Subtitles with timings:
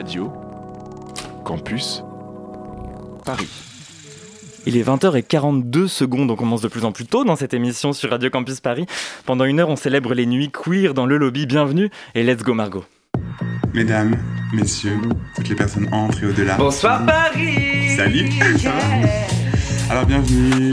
[0.00, 0.32] Radio
[1.44, 2.02] Campus
[3.26, 3.50] Paris.
[4.64, 8.08] Il est 20h42 secondes, on commence de plus en plus tôt dans cette émission sur
[8.08, 8.86] Radio Campus Paris.
[9.26, 11.44] Pendant une heure, on célèbre les nuits queer dans le lobby.
[11.44, 12.86] Bienvenue et let's go Margot.
[13.74, 14.16] Mesdames,
[14.54, 14.96] messieurs,
[15.36, 16.56] toutes les personnes entrent et au-delà.
[16.56, 18.30] Bonsoir Paris Salut
[19.90, 20.72] Alors bienvenue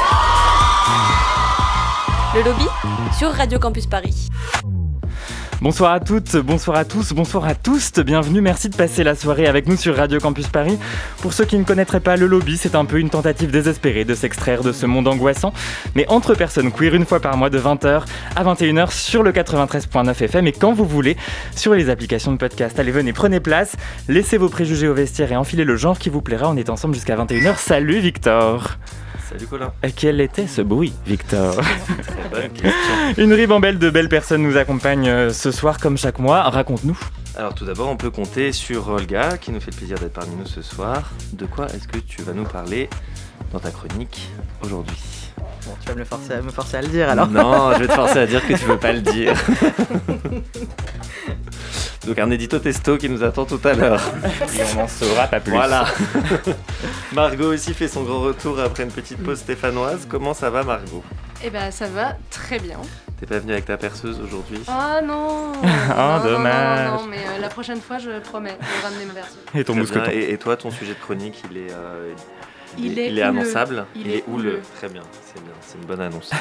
[2.33, 2.63] Le lobby
[3.17, 4.29] sur Radio Campus Paris.
[5.61, 9.47] Bonsoir à toutes, bonsoir à tous, bonsoir à tous, bienvenue, merci de passer la soirée
[9.47, 10.79] avec nous sur Radio Campus Paris.
[11.21, 14.15] Pour ceux qui ne connaîtraient pas le lobby, c'est un peu une tentative désespérée de
[14.15, 15.51] s'extraire de ce monde angoissant,
[15.93, 18.05] mais entre personnes queer une fois par mois de 20h
[18.37, 21.17] à 21h sur le 93.9 FM et quand vous voulez
[21.53, 22.79] sur les applications de podcast.
[22.79, 23.75] Allez, venez, prenez place,
[24.07, 26.49] laissez vos préjugés au vestiaire et enfilez le genre qui vous plaira.
[26.49, 27.57] On est ensemble jusqu'à 21h.
[27.57, 28.77] Salut Victor
[29.31, 29.71] Salut Colin.
[29.81, 31.55] Et quel était ce bruit, Victor
[33.17, 36.41] Une ribambelle de belles personnes nous accompagne euh, ce soir comme chaque mois.
[36.49, 36.99] Raconte-nous.
[37.37, 40.35] Alors tout d'abord, on peut compter sur Olga qui nous fait le plaisir d'être parmi
[40.35, 41.11] nous ce soir.
[41.31, 42.89] De quoi est-ce que tu vas nous parler
[43.53, 44.29] dans ta chronique
[44.63, 45.31] aujourd'hui?
[45.65, 47.87] Bon, tu vas me, forcer à, me forcer à le dire alors Non, je vais
[47.87, 49.33] te forcer à dire que tu veux pas le dire.
[52.07, 54.01] Donc un édito testo qui nous attend tout à l'heure.
[54.57, 55.51] Et on n'en saura pas plus.
[55.51, 55.85] Voilà.
[57.13, 60.07] Margot aussi fait son grand retour après une petite pause stéphanoise.
[60.09, 61.03] Comment ça va Margot?
[61.43, 62.77] Eh ben ça va très bien.
[63.19, 64.61] T'es pas venue avec ta perceuse aujourd'hui?
[64.67, 66.89] Ah non Oh, non, non, dommage.
[66.89, 69.37] Non, non, mais euh, la prochaine fois, je promets de ramener ma version.
[69.53, 70.01] Et ton mousqueton.
[70.01, 70.11] bien.
[70.11, 72.13] Et, et toi, ton sujet de chronique, il est, euh,
[72.79, 73.23] Il est il est houleux.
[73.23, 73.85] annonçable.
[73.95, 74.49] Il Il, est est houleux.
[74.53, 74.61] houleux.
[74.77, 76.31] Très bien, c'est bien, c'est une bonne annonce.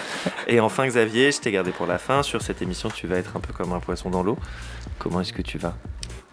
[0.46, 2.22] et enfin, Xavier, je t'ai gardé pour la fin.
[2.22, 4.38] Sur cette émission, tu vas être un peu comme un poisson dans l'eau.
[5.00, 5.74] Comment est-ce que tu vas?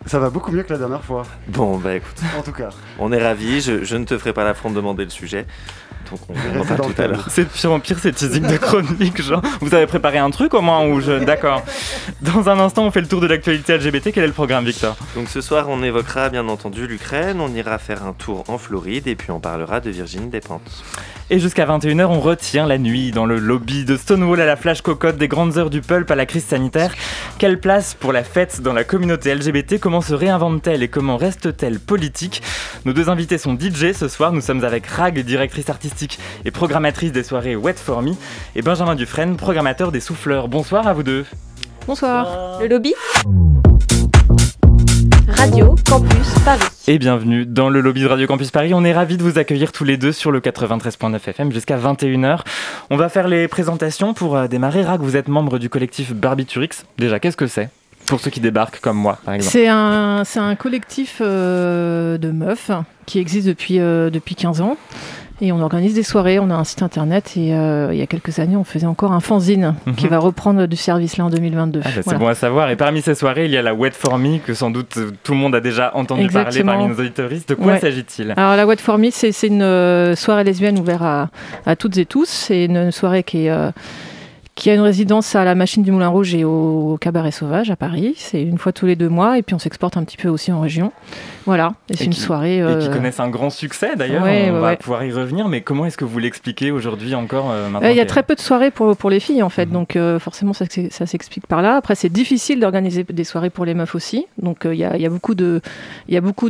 [0.05, 2.69] Ça va beaucoup mieux que la dernière fois, Bon, bah écoute, en tout cas.
[2.99, 3.59] on est ravis.
[3.61, 5.45] Je, je ne te ferai pas l'affront de demander le sujet.
[6.09, 6.33] Donc on
[6.63, 7.25] verra tout à l'heure.
[7.29, 9.41] C'est de pire en pire ces teasings de chronique, genre.
[9.59, 11.23] Vous avez préparé un truc au moins ou je.
[11.25, 11.61] D'accord.
[12.21, 14.11] Dans un instant, on fait le tour de l'actualité LGBT.
[14.13, 14.95] Quel est le programme, Victor?
[15.15, 17.41] Donc ce soir, on évoquera bien entendu l'Ukraine.
[17.41, 20.83] On ira faire un tour en Floride et puis on parlera de Virginie Despentes.
[21.29, 24.81] Et jusqu'à 21h, on retient la nuit dans le lobby de Stonewall à la flash
[24.81, 26.93] cocotte, des grandes heures du pulp à la crise sanitaire.
[27.37, 31.81] Quelle place pour la fête dans la communauté LGBT Comment se réinvente-t-elle et comment reste-t-elle
[31.81, 32.41] politique?
[32.85, 34.31] Nos deux invités sont DJ ce soir.
[34.31, 38.11] Nous sommes avec Rag, directrice artistique et programmatrice des soirées Wet For Me,
[38.55, 40.47] et Benjamin Dufresne, programmateur des Souffleurs.
[40.47, 41.25] Bonsoir à vous deux.
[41.87, 42.61] Bonsoir.
[42.61, 42.93] Le lobby?
[45.37, 46.61] Radio Campus Paris.
[46.87, 48.73] Et bienvenue dans le lobby de Radio Campus Paris.
[48.73, 52.39] On est ravis de vous accueillir tous les deux sur le 93.9 FM jusqu'à 21h.
[52.89, 54.81] On va faire les présentations pour euh, démarrer.
[54.81, 56.69] Rag, vous êtes membre du collectif Barbiturix.
[56.97, 57.69] Déjà, qu'est-ce que c'est
[58.07, 59.51] Pour ceux qui débarquent comme moi, par exemple?
[59.51, 62.71] C'est un, c'est un collectif euh, de meufs
[63.05, 64.75] qui existe depuis, euh, depuis 15 ans.
[65.39, 68.07] Et on organise des soirées, on a un site internet et euh, il y a
[68.07, 70.09] quelques années on faisait encore un fanzine qui Mhm.
[70.09, 71.81] va reprendre du service là en 2022.
[71.85, 72.71] Ah bah, c'est bon à savoir.
[72.71, 75.11] Et parmi ces soirées, il y a la Wet For Me, que sans doute euh,
[75.23, 76.65] tout le monde a déjà entendu Exactement.
[76.71, 77.49] parler parmi nos auditoristes.
[77.49, 77.79] De quoi Ouais.
[77.79, 78.33] s'agit-il?
[78.35, 81.29] Alors la What for Me, c'est c'est une euh, soirée lesbienne ouverte à,
[81.67, 82.27] à toutes et tous.
[82.27, 83.69] C'est une, une soirée qui, est, euh,
[84.57, 87.75] qui a une résidence à la Machine du Moulin Rouge et au, Cabaret Sauvage à
[87.75, 88.15] Paris.
[88.17, 90.51] C'est une fois tous les deux mois et puis on s'exporte un petit peu aussi
[90.51, 90.91] en région.
[91.45, 92.55] Voilà, et c'est une soirée...
[92.57, 94.23] Et qui euh, connaissent un grand succès d'ailleurs.
[94.23, 94.75] Ouais, on ouais, va ouais.
[94.77, 95.47] pouvoir y revenir.
[95.47, 98.23] Mais comment est-ce que vous l'expliquez aujourd'hui encore euh, maintenant Euh, Il y a très
[98.23, 99.71] peu de soirées pour, pour les filles en fait, Mhm.
[99.73, 101.75] donc euh, forcément ça, s'ex- ça s'explique par là.
[101.75, 105.05] Après c'est difficile d'organiser des soirées pour les meufs aussi, donc il y, a, y
[105.05, 106.49] a beaucoup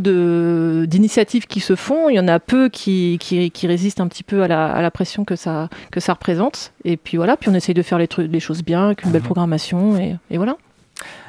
[0.85, 2.09] d'initiatives qui se font.
[2.09, 4.81] Il y en a peu qui, qui, qui résistent un petit peu à la, à
[4.81, 6.71] la pression que ça que ça représente.
[6.85, 9.11] Et puis voilà, puis on essaye de faire les trucs les choses bien avec une
[9.11, 9.25] belle Mhm.
[9.25, 10.55] programmation et, et voilà.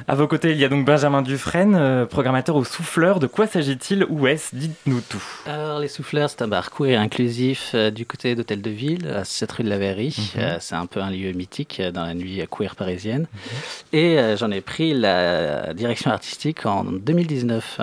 [0.06, 3.20] À vos côtés, il y a donc Benjamin Dufresne, euh, programmateur au Souffleur.
[3.20, 4.56] De quoi s'agit-il Où est-ce?
[4.56, 5.22] Dites-nous tout.
[5.44, 9.06] Alors, les souffleurs, c'est un bar queer et inclusif euh, du côté d'Hôtel de Ville,
[9.08, 10.16] à 7 rue de la Verrie.
[10.36, 10.40] Mhm.
[10.42, 13.26] Euh, c'est un peu un lieu mythique euh, dans la nuit queer parisienne.
[13.92, 17.80] Et euh, j'en ai pris la direction artistique en 2019.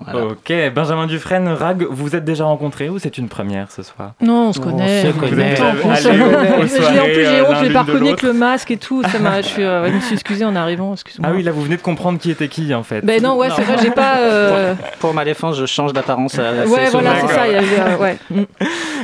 [0.00, 0.26] Voilà.
[0.26, 4.12] Ok, Benjamin Dufresne, Rag, vous vous êtes déjà rencontrés ou c'est une première ce soir?
[4.20, 5.04] Non, on se On connaît.
[5.06, 5.60] on se connaît.
[5.62, 9.02] en plus j'ai euh, honte, je l'ai pas reconnu avec le masque et tout.
[9.04, 10.92] Ça m'a, je, suis, euh, je me suis excusée en arrivant.
[10.94, 11.28] Excuse-moi.
[11.30, 13.02] Ah oui, là vous venez de comprendre qui était qui en fait.
[13.02, 14.18] Ben non, ouais, c'est vrai, j'ai pas.
[14.18, 16.34] euh, Pour ma défense, je change d'apparence.
[16.34, 17.46] Ouais, voilà, c'est ça.
[17.48, 18.16] il y a euh, ouais.
[18.30, 18.44] Mm.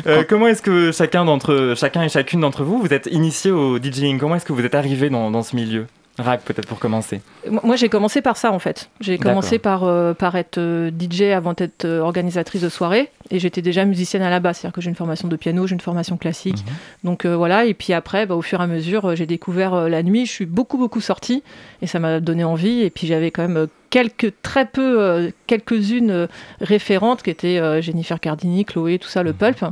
[0.07, 3.79] Euh, comment est-ce que chacun d'entre chacun et chacune d'entre vous vous êtes initié au
[3.79, 5.87] DJing Comment est-ce que vous êtes arrivé dans, dans ce milieu?
[6.21, 7.21] Rag, peut-être pour commencer.
[7.49, 8.91] Moi, j'ai commencé par ça en fait.
[9.01, 13.11] J'ai commencé par, euh, par être euh, DJ avant d'être euh, organisatrice de soirée.
[13.31, 14.59] Et j'étais déjà musicienne à la base.
[14.59, 16.65] C'est-à-dire que j'ai une formation de piano, j'ai une formation classique.
[16.65, 16.75] Mhm.
[17.05, 17.65] Donc voilà.
[17.65, 20.27] Et puis après, bah, au fur et à mesure, j'ai découvert la nuit.
[20.27, 21.43] Je suis beaucoup, beaucoup sortie.
[21.83, 22.83] Et ça m'a donné envie.
[22.83, 26.29] Et puis j'avais quand même quelques, très peu, quelques-unes
[26.61, 29.65] référentes qui étaient Jennifer Cardini, Chloé, tout ça, le pulp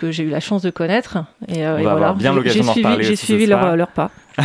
[0.00, 1.18] que j'ai eu la chance de connaître.
[1.48, 3.76] Et, On va avoir bien l'occasion d'en reparler J'ai suivi ce leur, soir.
[3.76, 4.10] leur pas.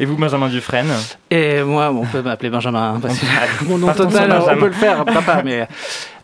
[0.00, 0.90] Et vous, Benjamin Dufresne?
[1.30, 4.72] Et moi, on peut m'appeler Benjamin, hein, parce que mon nom total, on peut le
[4.72, 5.42] faire, papa.
[5.44, 5.68] Mais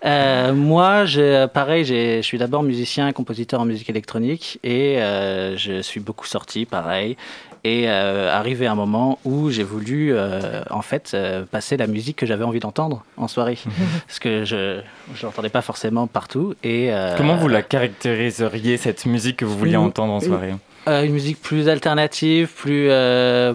[0.05, 5.57] euh, moi, j'ai- pareil, j'ai- je suis d'abord musicien, compositeur en musique électronique, et euh,
[5.57, 7.17] je suis beaucoup sorti, pareil.
[7.67, 12.17] Et euh, arrivé un moment où j'ai voulu, euh, en fait, euh, passer la musique
[12.17, 13.59] que j'avais envie d'entendre en soirée,
[14.07, 14.81] parce que je
[15.17, 16.55] je l'entendais pas forcément partout.
[16.63, 20.55] Et euh, Comment vous la caractériseriez, cette musique que vous vouliez entendre en soirée?
[20.87, 22.87] Euh, une musique plus alternative, plus.
[22.89, 23.53] euh,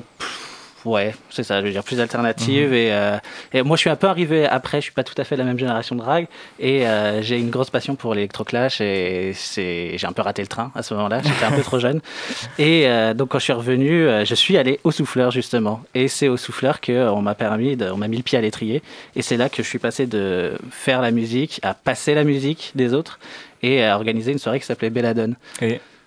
[0.86, 2.70] ouais, c'est ça, je veux dire, plus alternative.
[2.70, 2.74] Mhm.
[2.74, 3.18] et, euh,
[3.54, 5.42] et moi, je suis un peu arrivé après, je suis pas tout à fait de
[5.42, 6.28] la même génération de drag.
[6.60, 8.82] Et euh, j'ai une grosse passion pour l'électroclash.
[8.82, 12.02] Et j'ai un peu raté le train à ce moment-là, j'étais un peu trop jeune.
[12.58, 15.82] Et euh, donc, quand je suis revenu, je suis allé au souffleur, justement.
[15.94, 18.82] Et c'est au souffleur qu'on m'a permis, de, on m'a mis le pied à l'étrier.
[19.16, 22.72] Et c'est là que je suis passé de faire la musique à passer la musique
[22.76, 23.20] des autres
[23.64, 25.36] et à organiser une soirée qui s'appelait Belladone.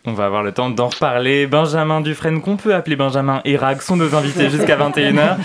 [0.06, 1.47] On va avoir le temps d'en reparler.
[1.47, 5.37] Benjamin Dufresne, qu'on peut appeler Benjamin et Rag, sont nos invités jusqu'à 21h.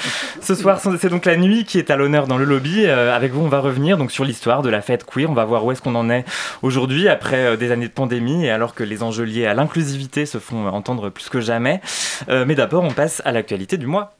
[0.42, 2.86] Ce soir, c'est donc la nuit qui est à l'honneur dans le lobby.
[2.86, 5.30] Euh, avec vous, on va revenir donc sur l'histoire de la fête queer.
[5.30, 6.26] On va voir où est-ce qu'on en est
[6.62, 10.40] aujourd'hui après euh, des années de pandémie et alors que les enjeux à l'inclusivité se
[10.40, 11.82] font entendre plus que jamais.
[12.30, 14.14] Euh, mais d'abord, on passe à l'actualité du mois.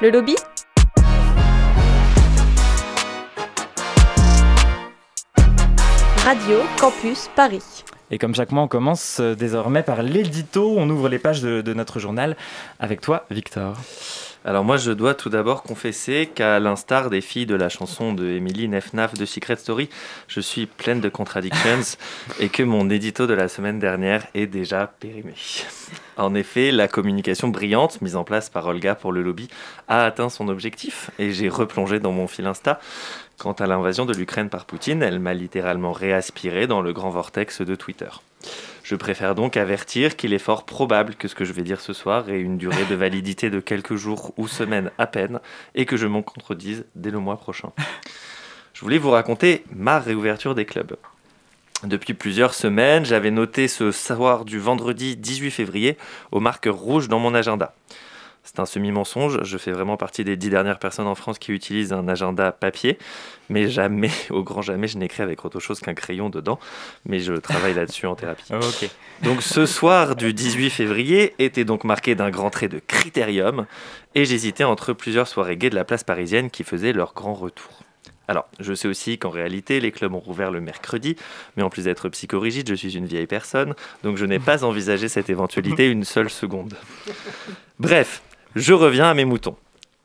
[0.00, 0.34] Le lobby?
[6.24, 7.79] Radio Campus Paris.
[8.10, 10.74] Et comme chaque mois, on commence euh, désormais par l'édito.
[10.76, 12.36] On ouvre les pages de, de notre journal
[12.80, 13.76] avec toi, Victor.
[14.42, 18.26] Alors moi, je dois tout d'abord confesser qu'à l'instar des filles de la chanson de
[18.26, 19.90] Emily Nefnaf de Secret Story,
[20.28, 21.98] je suis pleine de contradictions
[22.40, 25.34] et que mon édito de la semaine dernière est déjà périmé.
[26.16, 29.48] En effet, la communication brillante mise en place par Olga pour le lobby
[29.88, 32.80] a atteint son objectif et j'ai replongé dans mon fil Insta.
[33.40, 37.62] Quant à l'invasion de l'Ukraine par Poutine, elle m'a littéralement réaspiré dans le grand vortex
[37.62, 38.10] de Twitter.
[38.82, 41.94] Je préfère donc avertir qu'il est fort probable que ce que je vais dire ce
[41.94, 45.40] soir ait une durée de validité de quelques jours ou semaines à peine
[45.74, 47.72] et que je m'en contredise dès le mois prochain.
[48.74, 50.98] Je voulais vous raconter ma réouverture des clubs.
[51.84, 55.96] Depuis plusieurs semaines, j'avais noté ce soir du vendredi 18 février
[56.30, 57.72] au marqueur rouge dans mon agenda.
[58.42, 61.92] C'est un semi-mensonge, je fais vraiment partie des dix dernières personnes en France qui utilisent
[61.92, 62.98] un agenda papier,
[63.48, 66.58] mais jamais, au grand jamais, je n'écris avec autre chose qu'un crayon dedans,
[67.04, 68.44] mais je travaille là-dessus en thérapie.
[69.22, 73.66] Donc ce soir du 18 février était donc marqué d'un grand trait de critérium,
[74.14, 77.82] et j'hésitais entre plusieurs soirées gays de la place parisienne qui faisaient leur grand retour.
[78.30, 81.16] Alors, je sais aussi qu'en réalité, les clubs ont rouvert le mercredi,
[81.56, 85.08] mais en plus d'être psychorigide, je suis une vieille personne, donc je n'ai pas envisagé
[85.08, 86.74] cette éventualité une seule seconde.
[87.80, 88.22] Bref,
[88.56, 89.56] je reviens à mes moutons.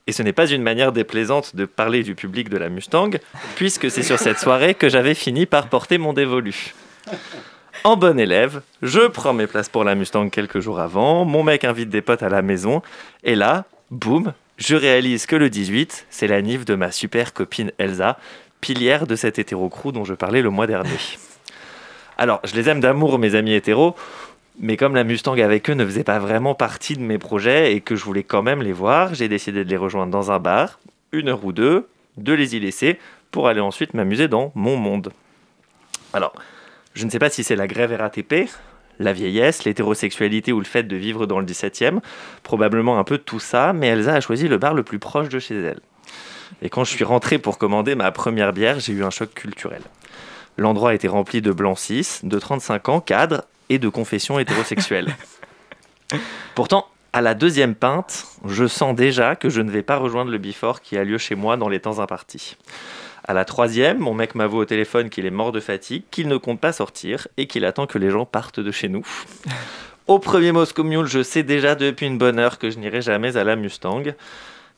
[0.08, 3.10] Et ce n'est pas une manière déplaisante de parler du public de la Mustang,
[3.56, 6.76] puisque c'est sur cette soirée que j'avais fini par porter mon dévolu.
[7.84, 11.64] En bon élève, je prends mes places pour la Mustang quelques jours avant, mon mec
[11.64, 12.82] invite des potes à la maison,
[13.24, 17.72] et là, boum, je réalise que le 18, c'est la nif de ma super copine
[17.78, 18.18] Elsa,
[18.62, 20.98] pilière de cet hétéro-crew dont je parlais le mois dernier.
[22.18, 23.96] Alors, je les aime d'amour, mes amis hétéros,
[24.60, 27.82] mais comme la Mustang avec eux ne faisait pas vraiment partie de mes projets et
[27.82, 30.80] que je voulais quand même les voir, j'ai décidé de les rejoindre dans un bar,
[31.12, 33.00] une heure ou deux, de les y laisser,
[33.32, 35.12] pour aller ensuite m'amuser dans mon monde.
[36.14, 36.34] Alors,
[36.94, 38.50] je ne sais pas si c'est la grève RATP,
[39.00, 42.00] la vieillesse, l'hétérosexualité ou le fait de vivre dans le 17e,
[42.44, 45.40] probablement un peu tout ça, mais Elsa a choisi le bar le plus proche de
[45.40, 45.82] chez elle.
[46.62, 49.82] Et quand je suis rentré pour commander ma première bière, j'ai eu un choc culturel.
[50.58, 55.16] L'endroit était rempli de blancs 6, de 35 ans, cadres et de confessions hétérosexuelles.
[56.54, 60.38] Pourtant, à la deuxième pinte, je sens déjà que je ne vais pas rejoindre le
[60.38, 62.58] bifort qui a lieu chez moi dans les temps impartis.
[63.28, 66.38] À la troisième, mon mec m'avoue au téléphone qu'il est mort de fatigue, qu'il ne
[66.38, 69.06] compte pas sortir et qu'il attend que les gens partent de chez nous.
[70.08, 73.38] Au premier Moscow Mule, je sais déjà depuis une bonne heure que je n'irai jamais
[73.38, 74.04] à la Mustang.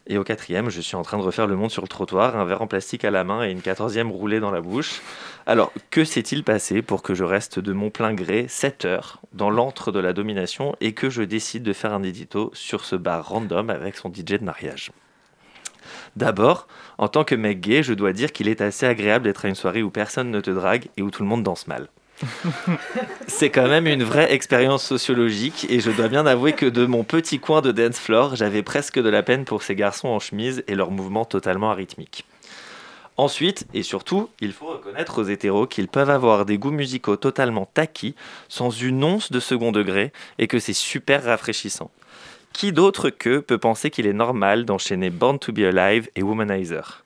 [0.10, 2.46] Et au quatrième, je suis en train de refaire le monde sur le trottoir, un
[2.46, 5.02] verre en plastique à la main et une quatorzième roulée dans la bouche.
[5.46, 9.50] Alors, que s'est-il passé pour que je reste de mon plein gré 7 heures dans
[9.50, 13.28] l'antre de la domination et que je décide de faire un édito sur ce bar
[13.28, 14.92] random avec son DJ de mariage?
[16.16, 19.50] D'abord, en tant que mec gay, je dois dire qu'il est assez agréable d'être à
[19.50, 21.90] une soirée où personne ne te drague et où tout le monde danse mal.
[23.28, 27.04] C'est quand même une vraie expérience sociologique et je dois bien avouer que de mon
[27.04, 30.64] petit coin de dance floor, j'avais presque de la peine pour ces garçons en chemise
[30.68, 32.26] et leurs mouvements totalement arythmiques.
[33.18, 37.68] Ensuite, et surtout, il faut reconnaître aux hétéros qu'ils peuvent avoir des goûts musicaux totalement
[37.74, 38.14] taquis,
[38.48, 41.90] sans une once de second degré, et que c'est super rafraîchissant.
[42.54, 47.04] Qui d'autre qu'eux peut penser qu'il est normal d'enchaîner Born to be Alive et Womanizer?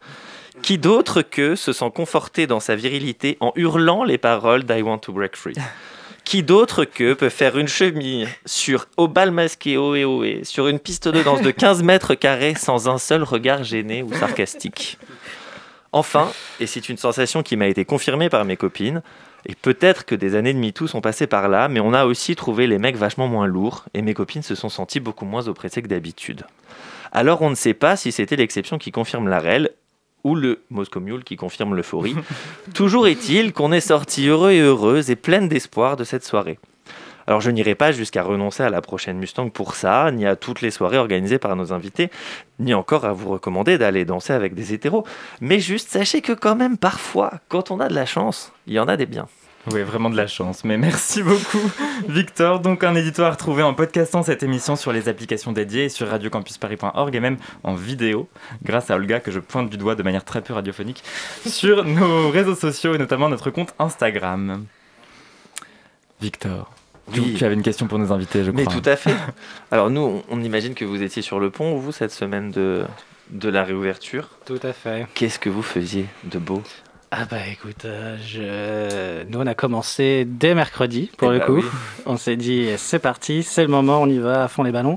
[0.62, 5.00] Qui d'autre qu'eux se sent conforté dans sa virilité en hurlant les paroles d'I Want
[5.00, 5.56] to Break Free?
[6.24, 10.80] Qui d'autre qu'eux peut faire une chemise sur au bal masqué ohé ohé sur une
[10.80, 14.98] piste de danse de 15 mètres carrés sans un seul regard gêné ou sarcastique?
[15.94, 19.02] Enfin, et c'est une sensation qui m'a été confirmée par mes copines,
[19.46, 22.36] et peut-être que des années de MeToo sont passées par là, mais on a aussi
[22.36, 25.82] trouvé les mecs vachement moins lourds, et mes copines se sont senties beaucoup moins oppressées
[25.82, 26.46] que d'habitude.
[27.12, 29.72] Alors on ne sait pas si c'était l'exception qui confirme la règle,
[30.24, 32.16] ou le Moscow Mule qui confirme l'euphorie.
[32.74, 36.60] Toujours est-il qu'on est sorti heureux et heureuse et pleine d'espoir de cette soirée.
[37.28, 40.62] Alors je n'irai pas jusqu'à renoncer à la prochaine Mustang pour ça, ni à toutes
[40.62, 42.10] les soirées organisées par nos invités,
[42.60, 45.06] ni encore à vous recommander d'aller danser avec des hétéros.
[45.40, 48.80] Mais juste sachez que quand même parfois, quand on a de la chance, il y
[48.80, 49.28] en a des biens.
[49.70, 50.64] Oui, vraiment de la chance.
[50.64, 51.72] Mais merci beaucoup,
[52.10, 52.60] Victor.
[52.60, 56.08] Donc, un édito à retrouver en podcastant cette émission sur les applications dédiées et sur
[56.08, 58.28] radiocampusparis.org et même en vidéo,
[58.64, 61.04] grâce à Olga, que je pointe du doigt de manière très peu radiophonique,
[61.46, 64.66] sur nos réseaux sociaux et notamment notre compte Instagram.
[66.20, 66.72] Victor.
[67.14, 67.36] Oui.
[67.38, 68.64] Tu avais une question pour nos invités, je crois.
[68.64, 69.16] Mais tout à fait.
[69.72, 72.86] Alors nous, on, on imagine que vous étiez sur le pont, vous, cette semaine de,
[73.32, 74.30] de la réouverture.
[74.46, 75.08] Tout à fait.
[75.14, 76.64] Qu'est-ce que vous faisiez de beau?
[77.14, 79.30] Ah bah écoute, euh, je...
[79.30, 81.56] nous on a commencé dès mercredi pour Eh le bah coup.
[81.56, 81.64] oui.
[82.06, 84.96] On s'est dit c'est parti, c'est le moment, on y va à fond les ballons.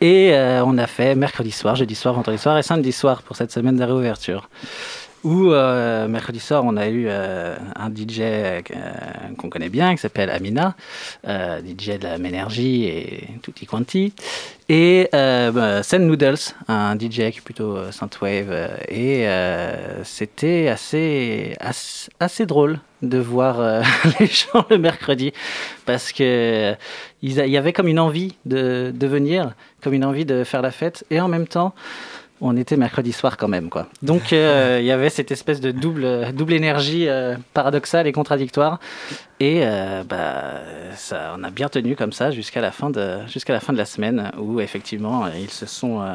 [0.00, 3.36] Et euh, on a fait mercredi soir, jeudi soir, vendredi soir et samedi soir pour
[3.36, 4.48] cette semaine de réouverture.
[5.24, 8.60] Où euh, mercredi soir, on a eu euh, un DJ euh,
[9.38, 10.76] qu'on connaît bien, qui s'appelle Amina,
[11.26, 14.12] euh, DJ de la Ménergie et Tutti Quanti.
[14.68, 16.36] Et bah, Noodles,
[16.68, 18.52] un DJ qui est plutôt synthwave.
[18.88, 19.26] et
[20.04, 23.82] c'était assez, assez, assez drôle de voir
[24.20, 25.32] les gens le mercredi
[25.84, 26.74] parce que
[27.22, 30.70] il y avait comme une envie de, de venir, comme une envie de faire la
[30.70, 31.04] fête.
[31.10, 31.74] Et en même temps,
[32.44, 33.88] on était mercredi soir quand même, quoi.
[34.02, 38.80] Donc euh, il y avait cette espèce de double, double énergie euh, paradoxale et contradictoire.
[39.40, 40.60] Et euh, bah,
[40.94, 43.78] ça, on a bien tenu comme ça jusqu'à la fin de, jusqu'à la fin de
[43.78, 46.06] la semaine, où effectivement ils se sont,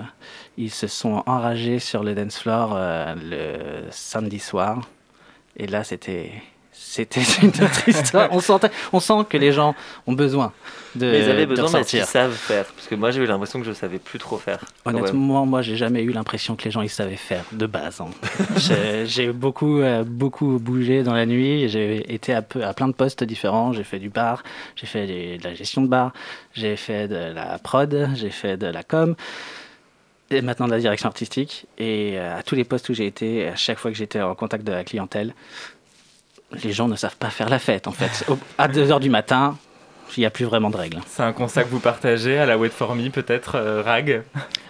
[0.58, 2.78] ils se sont enragés sur le dance floor
[3.18, 4.82] le samedi soir.
[5.58, 6.32] Et là, c'était,
[6.92, 8.30] c'était une autre histoire.
[8.32, 9.76] On sentait, on sent que les gens
[10.08, 10.52] ont besoin
[10.96, 12.66] de, Mais ils avaient besoin de qu'ils savent faire.
[12.66, 14.66] Parce que moi, j'ai eu l'impression que je savais plus trop faire.
[14.86, 18.02] Honnêtement, moi, j'ai jamais eu l'impression que les gens ils savaient faire de base.
[18.02, 18.08] hein.
[19.06, 21.70] J'ai- beaucoup, euh, beaucoup bougé dans la nuit.
[21.70, 23.72] J'ai été à, peu, à plein de postes différents.
[23.72, 24.42] J'ai fait du bar,
[24.76, 26.12] j'ai fait des- de la gestion de bar,
[26.54, 29.16] j'ai fait de la prod, j'ai fait de la com.
[30.32, 31.66] Et maintenant de la direction artistique.
[31.78, 34.36] Et euh, à tous les postes où j'ai été, à chaque fois que j'étais en
[34.36, 35.34] contact de la clientèle,
[36.64, 38.26] les gens ne savent pas faire la fête en fait.
[38.58, 39.58] À 2h du matin,
[40.18, 40.98] il n'y a plus vraiment de règles.
[41.08, 44.24] C'est un constat que vous partagez à la Wait For Me, peut-être, euh, Rag?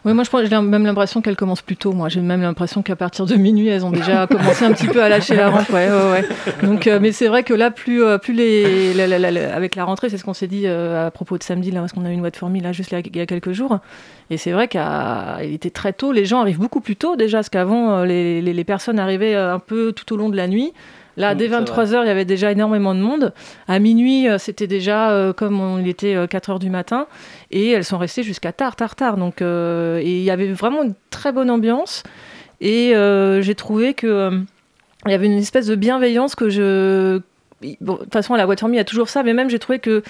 [0.06, 1.94] Oui, moi j'ai même l'impression qu'elles commencent plus tôt.
[1.94, 5.02] Moi, j'ai même l'impression qu'à partir de minuit, elles ont déjà commencé un petit peu
[5.02, 5.70] à lâcher la rampe.
[5.70, 6.26] Ouais, ouais, ouais.
[6.64, 9.56] Donc, euh, mais c'est vrai que là, plus, euh, plus les, la- la- la- la-
[9.56, 11.94] avec la rentrée, c'est ce qu'on s'est dit euh, à propos de samedi, là, parce
[11.94, 13.80] qu'on a eu une What for Me là juste là, il y a quelques jours.
[14.30, 14.82] Et c'est vrai qu'il
[15.54, 16.12] était très tôt.
[16.12, 19.60] Les gens arrivent beaucoup plus tôt déjà, parce qu'avant, les, les- les personnes arrivaient un
[19.60, 20.74] peu tout au long de la nuit.
[21.18, 23.34] Là, dès c'est 23h, il y avait déjà énormément de monde.
[23.68, 27.08] À minuit, euh, c'était déjà euh, comme on, il était 4h du matin.
[27.52, 29.18] Et elles sont restées jusqu'à tard, tard, tard.
[29.18, 32.04] Donc, euh, et il y avait vraiment une très bonne ambiance.
[32.62, 34.40] Et euh, j'ai trouvé que euh,
[35.06, 37.22] il y avait une espèce de bienveillance que je.
[37.82, 39.60] Bon, de toute façon, à la Waterme, il y a toujours ça, mais même j'ai
[39.60, 40.04] trouvé que.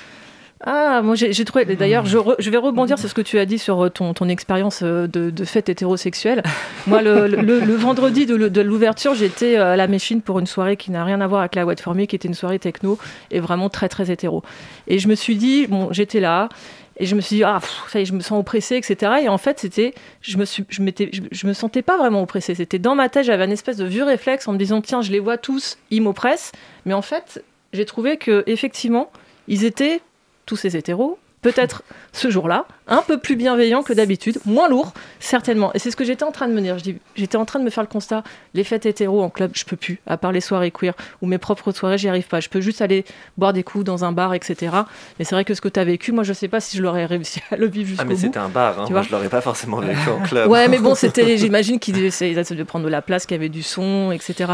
[0.61, 1.63] Ah, moi j'ai trouvé.
[1.75, 4.13] D'ailleurs, je, re- je vais rebondir sur ce que tu as dit sur euh, ton,
[4.13, 6.43] ton expérience euh, de, de fête hétérosexuelle.
[6.87, 10.75] Moi, le, le- le vendredi de, l'ouverture, j'étais euh, à la Méchine pour une soirée
[10.75, 12.97] qui n'a rien à voir avec la What For Me, qui était une soirée techno
[13.31, 14.43] et vraiment très très hétéro.
[14.87, 16.49] Et je me suis dit, bon, j'étais là.
[16.97, 19.13] Et je me suis dit, ah, pff, ça y est, je me sens oppressée, etc.
[19.23, 22.21] Et en fait, c'était, je me suis, je m'étais, je, je me sentais pas vraiment
[22.21, 22.53] oppressée.
[22.55, 25.09] C'était dans ma tête, j'avais un espèce de vieux réflexe en me disant, tiens, je
[25.13, 26.51] les vois tous, ils m'oppressent.
[26.85, 29.09] Mais en fait, j'ai trouvé que effectivement,
[29.47, 30.01] ils étaient
[30.49, 35.71] tous ces hétéros, peut-être ce jour-là, un peu plus bienveillants que d'habitude, moins lourds, certainement.
[35.75, 36.77] Et c'est ce que j'étais en train de me dire.
[37.15, 38.23] J'étais en train de me faire le constat,
[38.55, 41.37] les fêtes hétéros en club, je peux plus, à part les soirées queer ou mes
[41.37, 42.39] propres soirées, j'y arrive pas.
[42.39, 43.05] Je peux juste aller
[43.37, 44.75] boire des coups dans un bar, etc.
[45.19, 46.81] Mais c'est vrai que ce que tu as vécu, moi, je sais pas si je
[46.81, 48.85] l'aurais réussi à le vivre jusqu'au Ah, mais c'était un bar, hein.
[48.87, 50.49] Tu moi vois je l'aurais pas forcément vécu en club.
[50.49, 53.49] Ouais, mais bon, c'était, j'imagine qu'ils essayaient de prendre de la place, qu'il y avait
[53.49, 54.53] du son, etc.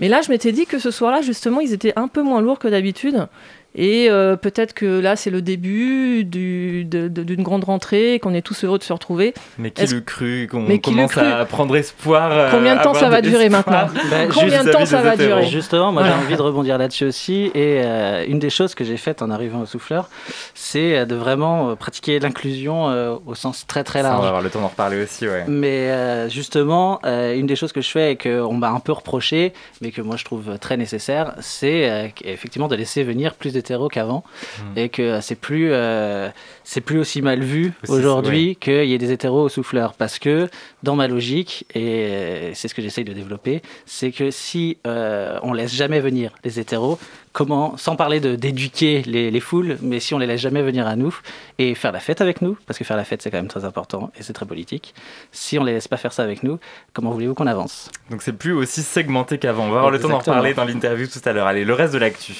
[0.00, 2.58] Mais là, je m'étais dit que ce soir-là, justement, ils étaient un peu moins lourds
[2.58, 3.28] que d'habitude.
[3.74, 8.32] Et euh, peut-être que là, c'est le début du- de- de- d'une grande rentrée, qu'on
[8.34, 9.34] est tous heureux de se retrouver.
[9.58, 12.94] Mais qui Est-ce- le cru qu'on commence cru à prendre espoir euh, Combien de temps
[12.94, 16.16] ça va de durer maintenant Bah, Combien de temps ça va durer Justement, moi Voilà.
[16.18, 17.50] j'ai envie de rebondir là-dessus aussi.
[17.54, 20.08] Et euh, une des choses que j'ai faites en arrivant au souffleur,
[20.54, 24.22] c'est de vraiment pratiquer l'inclusion euh, au sens très très Ça, on large.
[24.22, 25.44] va avoir le temps d'en reparler aussi, ouais.
[25.46, 28.92] Mais euh, justement, euh, une des choses que je fais et qu'on m'a un peu
[28.92, 33.52] reproché, mais que moi je trouve très nécessaire, c'est euh, effectivement de laisser venir plus
[33.58, 34.24] d'hétéros qu'avant.
[34.58, 34.78] Hmm.
[34.78, 36.30] Et que c'est plus, euh,
[36.64, 39.94] c'est plus aussi mal vu aujourd'hui qu'il y ait des hétéros au souffleur.
[39.94, 40.48] Parce que
[40.82, 45.38] dans ma logique, et euh, c'est ce que j'essaye de développer, c'est que si euh,
[45.42, 46.98] on laisse jamais venir les hétéros,
[47.32, 50.86] comment, sans parler de d'éduquer les, les foules, mais si on les laisse jamais venir
[50.86, 51.14] à nous
[51.58, 53.64] et faire la fête avec nous, parce que faire la fête c'est quand même très
[53.64, 54.94] important et c'est très politique,
[55.32, 56.58] si on les laisse pas faire ça avec nous,
[56.92, 57.90] comment voulez-vous qu'on avance?
[58.10, 59.66] Donc c'est plus aussi segmenté qu'avant.
[59.66, 61.46] On va avoir le temps d'en reparler dans l'interview tout à l'heure.
[61.46, 62.34] Allez, le reste de l'actu.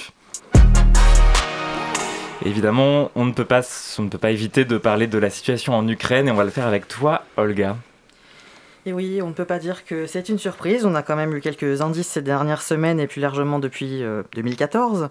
[2.44, 3.62] Évidemment, on ne, peut pas,
[3.98, 6.44] on ne peut pas éviter de parler de la situation en Ukraine et on va
[6.44, 7.76] le faire avec toi, Olga.
[8.86, 10.86] Et oui, on ne peut pas dire que c'est une surprise.
[10.86, 14.22] On a quand même eu quelques indices ces dernières semaines et plus largement depuis euh,
[14.34, 15.08] 2014.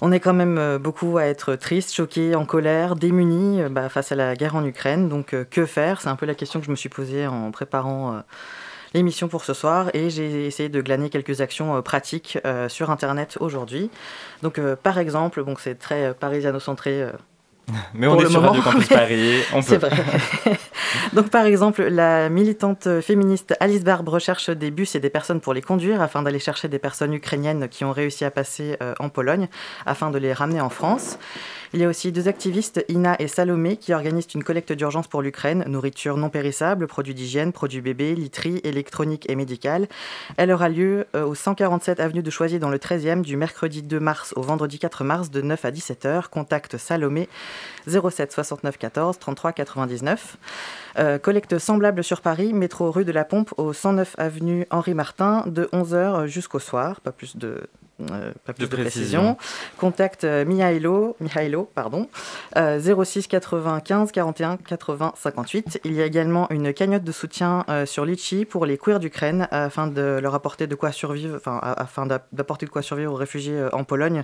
[0.00, 3.88] On est quand même euh, beaucoup à être triste, choqué, en colère, démunis euh, bah,
[3.88, 5.08] face à la guerre en Ukraine.
[5.08, 6.00] Donc euh, que faire?
[6.00, 8.20] C'est un peu la question que je me suis posée en préparant euh,
[8.94, 12.90] l'émission pour ce soir et j'ai essayé de glaner quelques actions euh, pratiques euh, sur
[12.90, 13.90] Internet aujourd'hui.
[14.42, 17.06] Donc euh, par exemple, bon, c'est très parisiano-centré.
[17.92, 19.88] Mais on pour est le sur moment, Radio Campus Paris, on C'est peut.
[19.88, 20.02] vrai.
[21.12, 25.52] Donc, par exemple, la militante féministe Alice Barbe recherche des bus et des personnes pour
[25.52, 29.48] les conduire afin d'aller chercher des personnes ukrainiennes qui ont réussi à passer en Pologne
[29.84, 31.18] afin de les ramener en France.
[31.74, 35.20] Il y a aussi deux activistes, Ina et Salomé, qui organisent une collecte d'urgence pour
[35.20, 39.86] l'Ukraine, nourriture non périssable, produits d'hygiène, produits bébés, literie, électronique et médicale.
[40.38, 44.00] Elle aura lieu euh, au 147 avenue de Choisy dans le 13e du mercredi 2
[44.00, 46.28] mars au vendredi 4 mars de 9 à 17h.
[46.30, 47.28] Contact Salomé
[47.86, 50.38] 07 69 14 33 99.
[50.98, 55.44] Euh, collecte semblable sur Paris, métro rue de la Pompe au 109 avenue Henri Martin
[55.46, 57.02] de 11h jusqu'au soir.
[57.02, 57.68] Pas plus de,
[58.10, 59.34] euh, pas plus De de, précision.
[59.34, 59.36] précision.
[59.78, 62.08] Contact euh, Mihailo, Mihailo pardon,
[62.56, 65.80] euh, 06 95 41 80 58.
[65.84, 69.48] Il y a également une cagnotte de soutien euh, sur Litchi pour les queers d'Ukraine
[69.50, 73.16] afin de leur apporter de quoi survivre, enfin, afin d'a- d'apporter de quoi survivre aux
[73.16, 74.22] réfugiés en Pologne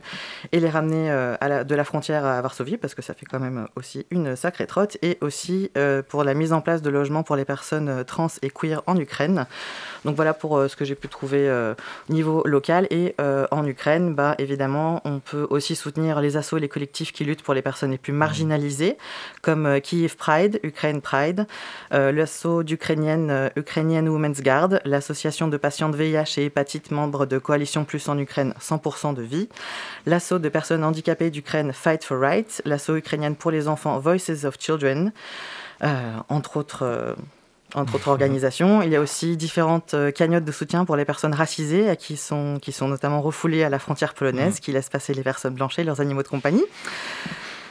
[0.52, 3.40] et les ramener à la- de la frontière à Varsovie parce que ça fait quand
[3.40, 5.70] même aussi une sacrée trotte et aussi
[6.08, 9.46] pour la mise en place de logements pour les personnes trans et queer en Ukraine.
[10.04, 11.74] Donc voilà pour ce que j'ai pu trouver euh,
[12.08, 16.60] niveau local et euh, en Ukraine, bah, évidemment, on peut aussi soutenir les assos et
[16.60, 18.98] les collectifs qui luttent pour les personnes les plus marginalisées,
[19.40, 21.46] comme euh, Kiev Pride, Ukraine Pride,
[21.92, 27.24] euh, l'assaut d'Ukrainienne euh, Ukrainian Women's Guard, l'association de patients de VIH et hépatite, membre
[27.24, 29.48] de Coalition Plus en Ukraine, 100% de vie,
[30.04, 34.56] l'assaut de personnes handicapées d'Ukraine Fight for Rights, l'assaut ukrainienne pour les enfants Voices of
[34.60, 35.12] Children,
[35.82, 37.16] euh, entre autres.
[37.74, 38.82] Entre autres organisations.
[38.82, 42.58] Il y a aussi différentes euh, cagnottes de soutien pour les personnes racisées qui sont,
[42.60, 45.84] qui sont notamment refoulées à la frontière polonaise, qui laissent passer les personnes blanches et
[45.84, 46.64] leurs animaux de compagnie.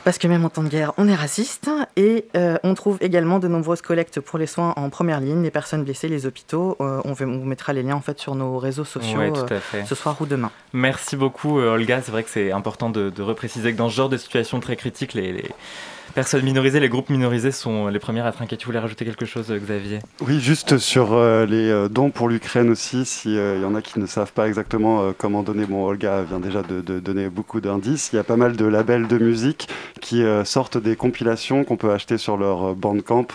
[0.04, 1.70] Parce que même en temps de guerre, on est raciste.
[1.96, 5.52] Et euh, on trouve également de nombreuses collectes pour les soins en première ligne, les
[5.52, 6.76] personnes blessées, les hôpitaux.
[6.82, 9.96] Euh, on, vous mettra les liens en fait sur nos réseaux sociaux Ouais, euh, ce
[9.96, 10.52] soir ou demain.
[10.74, 12.02] Merci beaucoup, Olga.
[12.02, 14.76] C'est vrai que c'est important de, de repréciser que dans ce genre de situation très
[14.76, 15.52] critique, les, les
[16.14, 18.58] personnes minorisées, les groupes minorisés sont les premières à être inquiets.
[18.58, 20.00] Tu voulais rajouter quelque chose, euh, Xavier?
[20.22, 24.00] Oui, juste sur euh, les euh, dons pour l'Ukraine aussi, s'il y en a qui
[24.00, 28.18] ne savent pas exactement comment donner, bon, Olga vient déjà de, donner beaucoup d'indices, il
[28.18, 29.68] y a pas mal de labels de musique
[30.02, 33.28] qui sortent des compilations qu'on peut acheter sur leur Bandcamp,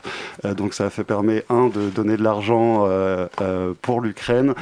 [0.57, 2.89] donc ça fait permet, un, de donner de l'argent
[3.83, 4.55] pour l'Ukraine,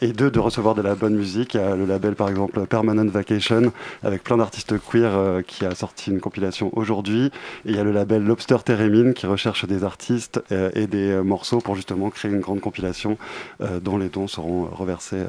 [0.00, 1.54] et deux, de recevoir de la bonne musique.
[1.54, 5.74] Il y a le label par exemple Permanent Vacation, avec plein d'artistes queer qui a
[5.74, 7.30] sorti une compilation aujourd'hui,
[7.64, 11.22] il y a le label Lobster Theremin qui recherche des artistes euh, et des euh,
[11.22, 13.18] morceaux pour justement créer une grande compilation
[13.60, 15.24] euh, dont les dons seront reversés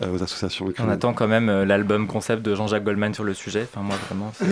[0.00, 3.66] aux associations On attend quand même euh, l'album concept de Jean-Jacques Goldman sur le sujet.
[3.70, 4.32] Enfin, moi, vraiment.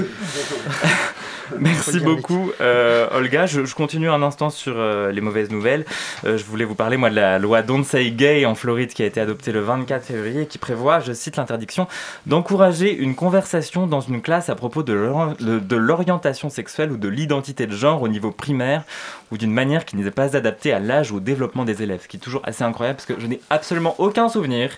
[1.58, 3.46] Merci beaucoup, euh, Olga.
[3.46, 5.84] Je, je continue un instant sur euh, les mauvaises nouvelles.
[6.24, 9.02] Euh, je voulais vous parler, moi, de la loi Don't Say Gay en Floride qui
[9.02, 11.86] a été adoptée le 24 février et qui prévoit, je cite l'interdiction,
[12.26, 17.76] d'encourager une conversation dans une classe à propos de l'orientation sexuelle ou de l'identité de
[17.76, 18.84] genre au niveau primaire
[19.30, 22.02] ou d'une manière qui n'est pas adaptée à l'âge ou au développement des élèves.
[22.02, 24.70] Ce qui est toujours assez incroyable parce que je n'ai absolument aucun souvenir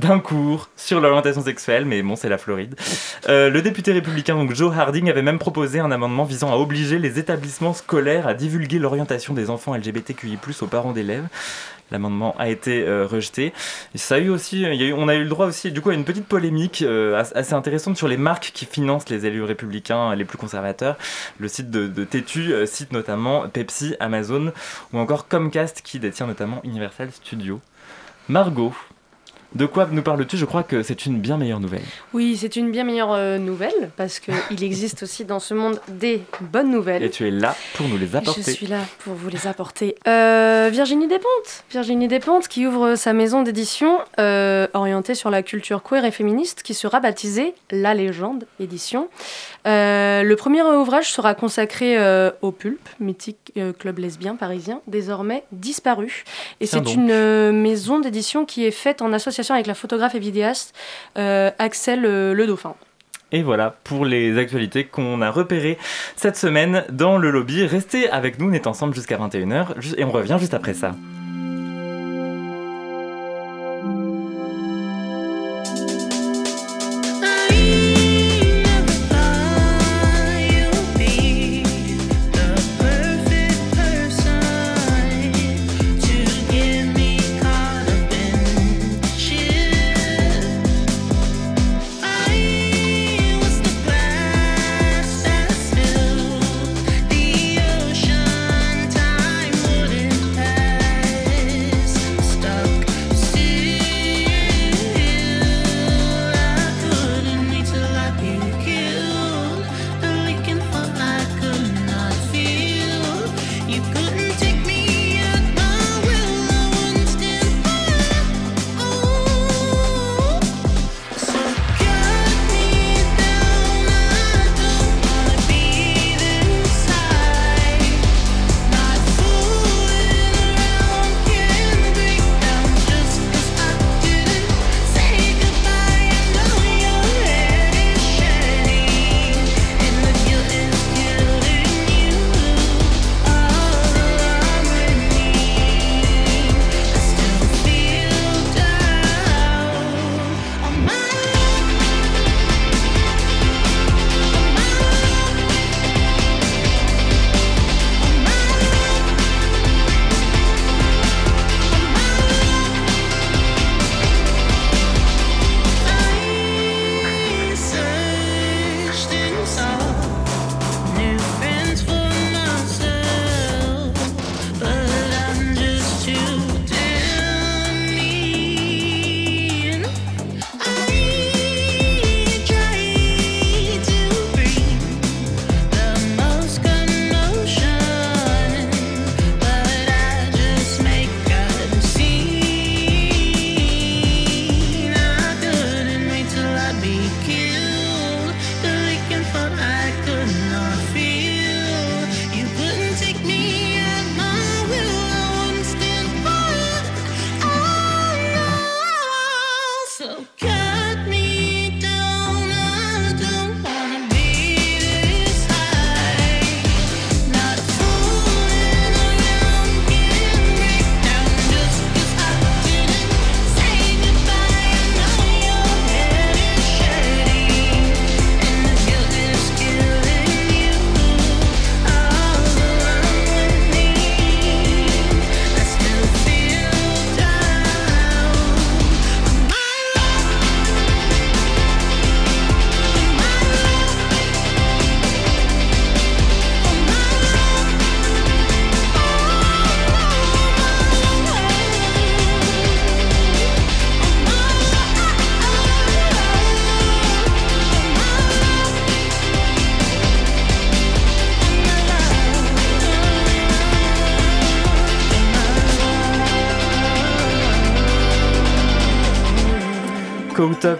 [0.00, 2.74] d'un cours sur l'orientation sexuelle, mais bon, c'est la Floride.
[3.28, 6.98] Euh, le député républicain donc Joe Harding avait même proposé un amendement visant à obliger
[6.98, 11.26] les établissements scolaires à divulguer l'orientation des enfants LGBTQI+ aux parents d'élèves.
[11.92, 13.52] L'amendement a été euh, rejeté.
[13.96, 15.72] Et ça a eu aussi, il y a eu- on a eu le droit aussi,
[15.72, 19.08] du coup, à une petite polémique euh, as- assez intéressante sur les marques qui financent
[19.08, 20.96] les élus républicains les plus conservateurs.
[21.40, 24.52] Le site de, de Tétu euh, cite notamment Pepsi, Amazon
[24.92, 27.60] ou encore Comcast qui détient notamment Universal Studios.
[28.28, 28.72] Margot,
[29.54, 30.36] de quoi nous parles-tu?
[30.36, 31.82] Je crois que c'est une bien meilleure nouvelle.
[32.12, 36.22] Oui, c'est une bien meilleure euh, nouvelle parce qu'il existe aussi dans ce monde des
[36.40, 37.02] bonnes nouvelles.
[37.02, 38.42] Et tu es là pour nous les apporter.
[38.42, 39.96] Je suis là pour vous les apporter.
[40.06, 41.64] Euh, Virginie Despentes.
[41.70, 46.62] Virginie Despentes qui ouvre sa maison d'édition euh, orientée sur la culture queer et féministe
[46.62, 49.08] qui sera baptisée La Légende Édition.
[49.66, 55.44] Euh, le premier ouvrage sera consacré euh, au Pulpe, mythique euh, club lesbien parisien, désormais
[55.52, 56.24] disparu.
[56.60, 60.74] Et c'est une maison d'édition qui est faite en association avec la photographe et vidéaste
[61.16, 62.74] Axel Le Dauphin.
[63.32, 65.78] Et voilà pour les actualités qu'on a repérées
[66.16, 67.64] cette semaine dans le lobby.
[67.64, 70.96] Restez avec nous, on est ensemble jusqu'à 21h ju- et on revient juste après ça.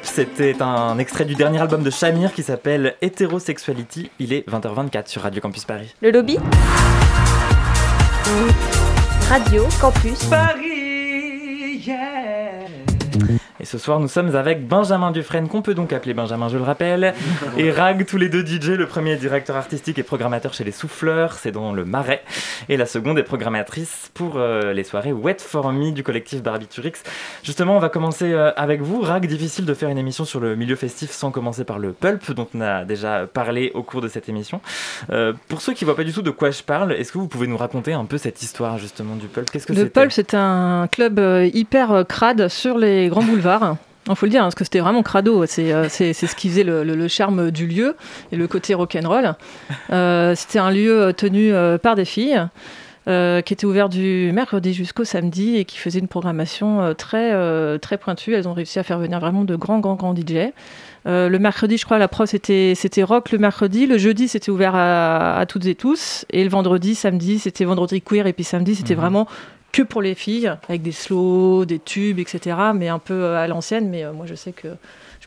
[0.02, 4.10] C'était un extrait du dernier album de Shamir qui s'appelle Hétérosexuality.
[4.18, 5.94] Il est 20h24 sur Radio Campus Paris.
[6.00, 6.38] Le lobby
[9.28, 10.69] Radio Campus Paris.
[13.60, 16.62] Et ce soir, nous sommes avec Benjamin Dufresne, qu'on peut donc appeler Benjamin, je le
[16.62, 17.12] rappelle,
[17.58, 18.70] et Rag, tous les deux DJ.
[18.70, 22.22] Le premier est directeur artistique et programmateur chez Les Souffleurs, c'est dans le Marais.
[22.70, 27.02] Et la seconde est programmatrice pour euh, les soirées Wet for Me du collectif Barbiturix.
[27.42, 29.02] Justement, on va commencer euh, avec vous.
[29.02, 32.32] Rag, difficile de faire une émission sur le milieu festif sans commencer par le pulp,
[32.32, 34.62] dont on a déjà parlé au cours de cette émission.
[35.10, 37.18] Euh, pour ceux qui ne voient pas du tout de quoi je parle, est-ce que
[37.18, 39.50] vous pouvez nous raconter un peu cette histoire justement du pulp?
[39.50, 41.20] Qu'est-ce que Le Pulp, c'était un club
[41.52, 43.49] hyper crade sur les grands boulevards.
[44.08, 45.44] Il faut le dire, hein, parce que c'était vraiment crado.
[45.46, 47.96] C'est euh, c'est- c'est ce qui faisait le, le- le charme du lieu
[48.32, 49.34] et le côté rock'n'roll.
[49.92, 52.40] Euh, c'était un lieu euh, tenu euh, par des filles.
[53.08, 57.32] euh, qui était ouvert du mercredi jusqu'au samedi et qui faisait une programmation très,
[57.78, 58.34] très pointue.
[58.34, 60.52] Elles ont réussi à faire venir vraiment de grands, grands, grands DJ.
[61.06, 63.86] Euh, le mercredi, je crois, la prof, c'était c'était rock le mercredi.
[63.86, 66.26] Le jeudi, c'était ouvert à, à toutes et tous.
[66.30, 68.26] Et le vendredi, samedi, c'était vendredi queer.
[68.26, 69.00] Et puis samedi, c'était Mhm.
[69.00, 69.26] vraiment
[69.72, 72.56] que pour les filles, avec des slows, des tubes, etc.
[72.74, 73.88] Mais un peu euh, à l'ancienne.
[73.88, 74.68] Mais euh, moi, je sais que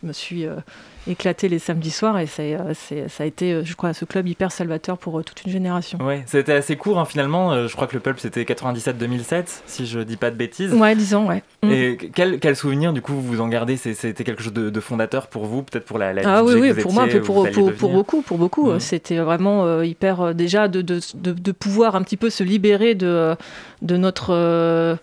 [0.02, 0.46] je me suis
[1.08, 2.18] éclatée les samedis soirs.
[2.20, 5.44] Et euh, ça a été, euh, je crois, ce club hyper salvateur pour euh, toute
[5.46, 5.98] une génération.
[6.02, 7.68] Ouais, c'était assez court hein, finalement.
[7.68, 10.74] Je crois que le pulp c'était 97-2007, si je dis pas de bêtises.
[10.74, 11.44] Ouais, disons, ouais.
[11.64, 11.72] Mm.
[11.72, 13.78] Et quel, quel souvenir du coup vous en gardez?
[13.78, 16.60] C'était quelque chose de, de fondateur pour vous, peut-être pour la, la Ah oui, que
[16.60, 18.72] oui, vous pour moi, étiez, pour, pour, pour, beaucoup, pour beaucoup.
[18.72, 18.80] Mhm.
[18.80, 22.44] C'était vraiment euh, hyper, euh, déjà, de, de, de, de pouvoir un petit peu se
[22.44, 23.36] libérer de,
[23.82, 24.34] de notre...
[24.34, 24.96] euh,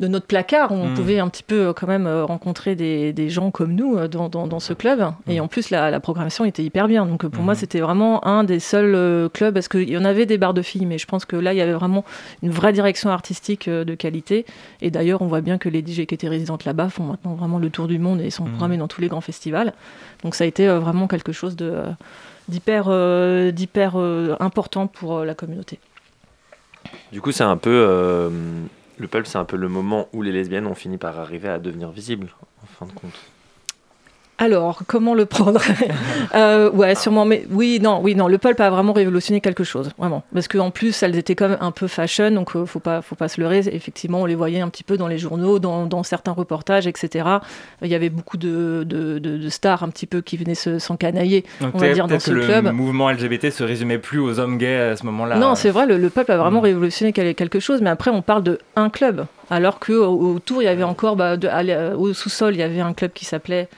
[0.00, 0.94] de notre placard, où on Mhm.
[0.94, 4.08] pouvait un petit peu euh, quand même euh, rencontrer des, des gens comme nous euh,
[4.08, 5.04] dans, dans, dans ce club.
[5.28, 7.04] Et en plus, la, la programmation était hyper bien.
[7.06, 10.38] Donc pour moi, c'était vraiment un des seuls clubs, parce qu'il y en avait des
[10.38, 12.04] bars de filles, mais je pense que là, il y avait vraiment
[12.42, 14.46] une vraie direction artistique de qualité.
[14.80, 17.58] Et d'ailleurs, on voit bien que les DJ qui étaient résidentes là-bas font maintenant vraiment
[17.58, 19.74] le tour du monde et sont programmés dans tous les grands festivals.
[20.24, 21.74] Donc ça a été vraiment quelque chose de,
[22.48, 25.78] d'hyper, euh, d'hyper euh, important pour euh, la communauté.
[27.12, 28.30] Du coup, c'est un peu.
[29.00, 31.58] Le pulp, c'est un peu le moment où les lesbiennes ont fini par arriver à
[31.58, 32.28] devenir visibles,
[32.62, 33.18] en fin de compte.
[34.40, 35.60] Alors, comment le prendre
[36.34, 37.24] Euh, Ouais, sûrement.
[37.24, 38.26] Mais oui, non, oui, non.
[38.28, 40.22] Le pulp a vraiment révolutionné quelque chose, vraiment.
[40.32, 43.14] Parce qu'en plus, elles étaient quand même un peu fashion, donc euh, faut pas, faut
[43.16, 43.58] pas se leurrer.
[43.72, 47.24] Effectivement, on les voyait un petit peu dans les journaux, dans, dans certains reportages, etc.
[47.82, 50.78] Il y avait beaucoup de, de, de- de stars un petit peu qui venaient se-
[50.78, 52.72] s'encanailler, on va dire, dans ce le club.
[52.72, 55.36] mouvement LGBT se résumait plus aux hommes gays à ce moment-là.
[55.36, 58.22] Non, c'est vrai, le, le peuple a vraiment révolutionné quel- quelque chose, mais après on
[58.22, 61.62] parle de un club, alors que au- autour il y avait encore, bah, de- à
[61.62, 63.68] l'- au sous-sol il y avait un club qui s'appelait,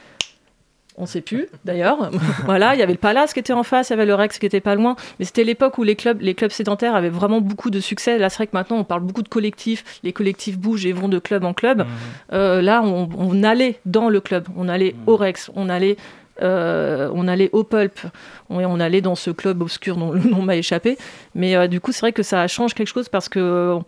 [0.99, 2.11] on sait plus d'ailleurs,
[2.45, 4.39] voilà, il y avait le Palace qui était en face, il y avait le Rex
[4.39, 7.41] qui était pas loin, mais c'était l'époque où les clubs, les clubs sédentaires avaient vraiment
[7.41, 8.19] beaucoup de succès.
[8.19, 11.09] Là c'est vrai que maintenant on parle beaucoup de collectifs, les collectifs bougent et vont
[11.09, 11.87] de club en club.
[12.33, 15.97] Euh, là on, on allait dans le club, on allait au Rex, on allait
[16.41, 18.01] euh, on allait au Pulp,
[18.49, 20.97] on, on allait dans ce club obscur dont le nom m'a échappé.
[21.35, 23.79] Mais euh, du coup, c'est vrai que ça change quelque chose parce que euh,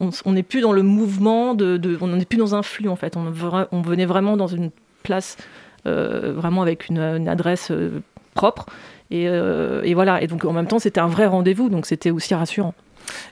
[0.00, 2.96] on- n'est plus dans le mouvement, de, de- on n'est plus dans un flux en
[2.96, 3.16] fait.
[3.16, 4.70] On, venait vraiment dans une
[5.04, 5.36] place,
[5.86, 8.02] vraiment avec une, adresse euh,
[8.34, 8.66] propre.
[9.12, 10.22] Euh, et voilà.
[10.22, 12.74] Et donc en même temps, c'était un vrai rendez-vous, donc c'était aussi rassurant.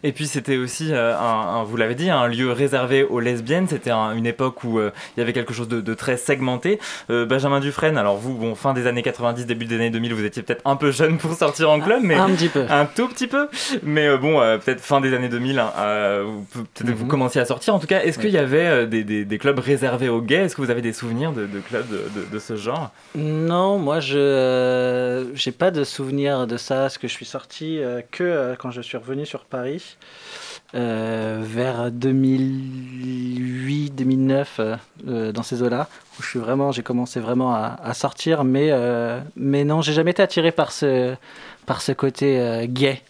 [0.03, 1.23] Et puis c'était aussi, euh, un,
[1.61, 3.69] un- vous l'avez dit, un lieu réservé aux lesbiennes.
[3.69, 6.79] C'était un- une époque où euh, il y avait quelque chose de, de très segmenté.
[7.11, 10.25] Euh, Benjamin Dufresne, alors vous, bon, fin des années 90, début des années 2000, vous
[10.25, 12.65] étiez peut-être un peu jeune pour sortir en club, mais Un petit peu.
[12.69, 13.49] un tout petit peu.
[13.83, 15.71] Mais bon, peut-être fin des années 2000, hein,
[16.45, 17.09] vous- Mhm.
[17.09, 17.75] commenciez à sortir.
[17.75, 18.27] En tout cas, est-ce Oui.
[18.27, 20.45] qu'il y avait des, des- des clubs réservés aux gays?
[20.45, 21.87] Est-ce que vous avez des souvenirs de, de clubs
[22.33, 22.91] de, ce genre?
[23.15, 27.79] Non, moi je j'ai pas de souvenir de ça, parce que je suis sorti
[28.11, 29.62] que quand je suis revenu sur Paris
[30.75, 37.55] euh, vers 2008-2009 euh, euh, dans ces eaux-là où je suis vraiment j'ai commencé vraiment
[37.55, 38.71] à, sortir, mais
[39.37, 41.15] non, j'ai jamais été attiré par ce
[41.67, 43.03] par ce côté gay.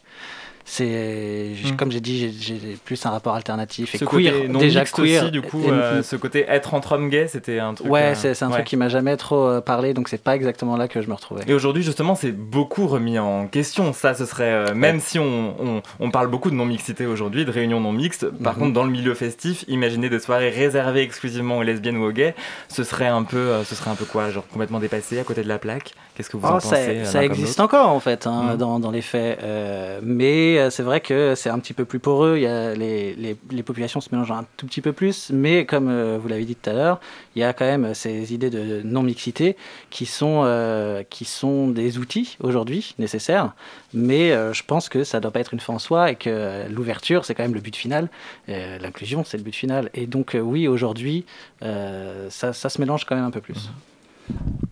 [0.65, 1.77] C'est j- Mm.
[1.77, 5.23] comme j'ai dit, j'ai- plus un rapport alternatif et Ce queer côté non déjà queer.
[5.23, 7.91] aussi, du coup, et- euh, ce côté être entre hommes gays, c'était un truc.
[7.91, 8.55] ouais, euh, c'est un ouais.
[8.55, 11.15] truc qui m'a jamais trop euh, parlé, donc c'est pas exactement là que je me
[11.15, 11.43] retrouvais.
[11.49, 13.93] Et aujourd'hui, justement, c'est beaucoup remis en question.
[13.93, 17.51] Ça, ce serait, euh, même si on, on, on parle beaucoup de non-mixité aujourd'hui, de
[17.51, 18.61] réunions non mixtes, par Mhm.
[18.61, 22.35] contre, dans le milieu festif, imaginer des soirées réservées exclusivement aux lesbiennes ou aux gays,
[22.69, 25.49] ce serait un peu, ce serait un peu quoi Genre complètement dépassé, à côté de
[25.49, 25.93] la plaque?
[26.15, 28.57] Qu'est-ce que vous en Oh, pensez ça, euh, ça existe encore en fait hein, Mhm.
[28.59, 32.01] dans, dans les faits, Euh, mais euh, c'est vrai que c'est un petit peu plus
[32.01, 32.37] poreux.
[32.37, 35.65] Il y a les, les, les populations se mélangent un tout petit peu plus, mais
[35.65, 37.01] comme euh, vous l'avez dit tout à l'heure,
[37.35, 39.57] il y a quand même ces idées de non mixité
[39.89, 43.53] qui sont euh, qui sont des outils aujourd'hui nécessaires,
[43.95, 47.25] mais je pense que ça doit pas être une fin en soi et que l'ouverture
[47.25, 48.09] c'est quand même le but final,
[48.49, 51.25] l'inclusion c'est le but final, et donc oui aujourd'hui
[51.63, 53.71] ça, ça se mélange quand même un peu plus.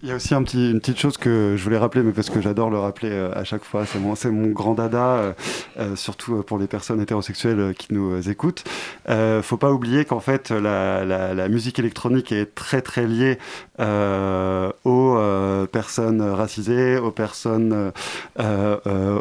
[0.02, 2.70] Il y a aussi une petite chose que je voulais rappeler, mais parce que j'adore
[2.70, 5.32] le rappeler euh, à chaque fois, c'est mon, grand dada, euh,
[5.78, 8.64] euh, surtout pour les personnes hétérosexuelles qui nous écoutent.
[9.10, 13.38] Euh, faut pas oublier qu'en fait, la, musique électronique est très très liée
[14.84, 17.92] aux personnes racisées, aux personnes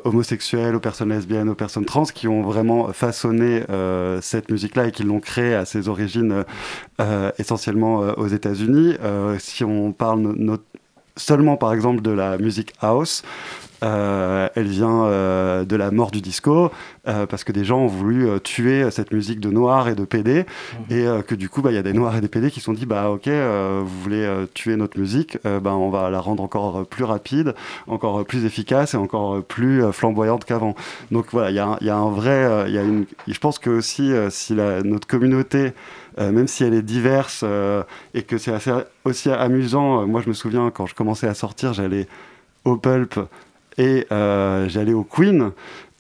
[0.06, 3.64] homosexuelles, aux personnes lesbiennes, aux personnes trans, qui ont vraiment façonné
[4.22, 6.46] cette musique-là et qui l'ont créée à ses origines
[7.38, 8.96] essentiellement aux États-Unis.
[9.40, 10.19] Si on parle
[11.16, 13.24] seulement par exemple de la musique house,
[13.84, 16.72] euh, elle vient euh, de la mort du disco
[17.08, 20.46] euh, parce que des gens ont voulu tuer cette musique de noirs et de PD
[20.90, 22.60] et euh, que du coup bah, il y a des noirs et des PD qui
[22.60, 26.44] se sont dit bah ok vous voulez tuer notre musique bah, on va la rendre
[26.44, 27.56] encore plus rapide
[27.88, 30.76] encore plus efficace et encore plus flamboyante qu'avant
[31.12, 33.40] donc voilà il y, a un- il y a un vrai y a une je
[33.40, 35.74] pense que aussi si la- notre communauté
[36.20, 38.72] euh, même si elle est diverse euh, et que c'est assez
[39.06, 40.02] aussi amusant.
[40.02, 42.08] euh, moi, je me souviens quand je commençais à sortir, j'allais
[42.66, 43.18] au Pulp
[43.80, 45.52] et euh, j'allais au Queen.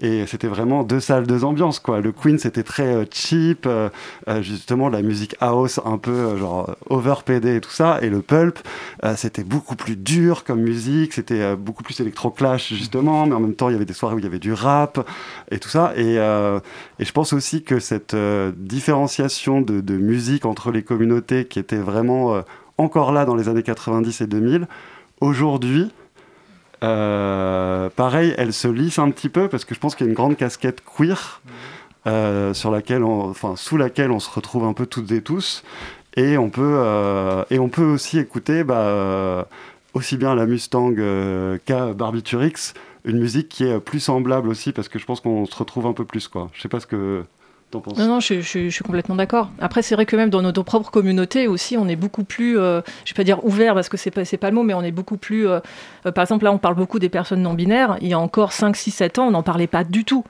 [0.02, 1.80] Et c'était vraiment deux salles, deux ambiances.
[1.80, 2.00] Quoi.
[2.00, 3.90] Le Queen, c'était très euh, cheap, euh,
[4.42, 8.00] justement, la musique house un peu genre over et tout ça.
[8.02, 8.60] Et le Pulp,
[9.16, 13.70] c'était beaucoup plus dur comme musique, c'était beaucoup plus électro-clash, justement, mais en même temps,
[13.70, 15.06] il y avait des soirées où il y avait du rap
[15.52, 15.94] et tout ça.
[15.98, 18.16] Et, et je pense aussi que cette
[18.58, 22.42] différenciation de, musique entre les communautés qui était vraiment
[22.78, 24.68] encore là dans les années 90 et 2000,
[25.20, 25.92] aujourd'hui,
[26.84, 30.12] euh, pareil, elle se lisse un petit peu parce que je pense qu'il y a
[30.12, 31.42] une grande casquette queer
[32.08, 35.64] euh, sur laquelle, on- enfin sous laquelle on se retrouve un peu toutes et tous,
[36.16, 39.48] et on peut euh, et on peut aussi écouter bah,
[39.94, 40.96] aussi bien la Mustang
[41.66, 42.74] qu'à Barbiturix,
[43.06, 45.94] une musique qui est plus semblable aussi parce que je pense qu'on se retrouve un
[45.94, 46.50] peu plus quoi.
[46.54, 47.24] Je sais pas ce que
[47.72, 47.98] t'en penses.
[47.98, 49.50] Non, non, je, je- je suis complètement d'accord.
[49.60, 52.82] Après, c'est vrai que même dans notre propre communauté aussi, on est beaucoup plus, euh,
[53.06, 54.82] je vais pas dire ouvert parce que c'est pas, c'est pas le mot, mais on
[54.82, 55.48] est beaucoup plus.
[55.48, 55.60] euh,
[56.06, 57.98] euh, par exemple, là, on parle beaucoup des personnes non binaires.
[58.02, 60.24] Il y a encore 5, 6, 7 ans, on n'en parlait pas du tout.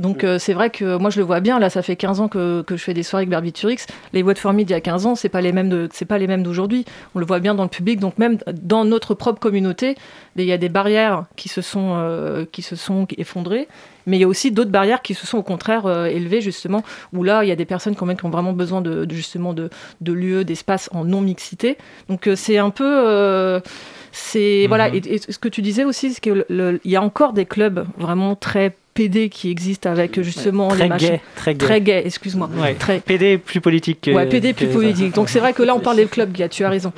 [0.00, 1.58] Donc, euh, c'est vrai que moi, je le vois bien.
[1.58, 3.78] Là, ça fait 15 ans que, que je fais des soirées avec Barbiturix.
[4.12, 6.04] Les What for Me d'il y a 15 ans, c'est pas les mêmes de, c'est
[6.04, 6.84] pas les mêmes d'aujourd'hui.
[7.14, 8.00] On le voit bien dans le public.
[8.00, 9.96] Donc, même dans notre propre communauté,
[10.36, 13.68] il y a des barrières qui se sont, euh, qui se sont effondrées.
[14.06, 16.82] Mais il y a aussi d'autres barrières qui se sont au contraire euh, élevées, justement,
[17.12, 19.14] où là, il y a des personnes quand même qui ont vraiment besoin de, de,
[19.14, 19.68] justement de,
[20.00, 21.76] de lieux, d'espaces en non-mixité.
[22.08, 22.84] Donc euh, c'est un peu...
[22.86, 23.60] euh,
[24.12, 26.96] c'est voilà et, et ce que tu disais aussi c'est que le- le- il y
[26.96, 31.20] a encore des clubs vraiment très PD qui existent avec justement Très les machins gay,
[31.36, 31.58] très gay.
[31.66, 34.10] très gay excuse-moi Ouais, très PD plus politique que.
[34.10, 35.14] Ouais, PD plus que- politique.
[35.14, 36.92] Donc c'est vrai que là, on parle des clubs gays, tu as raison.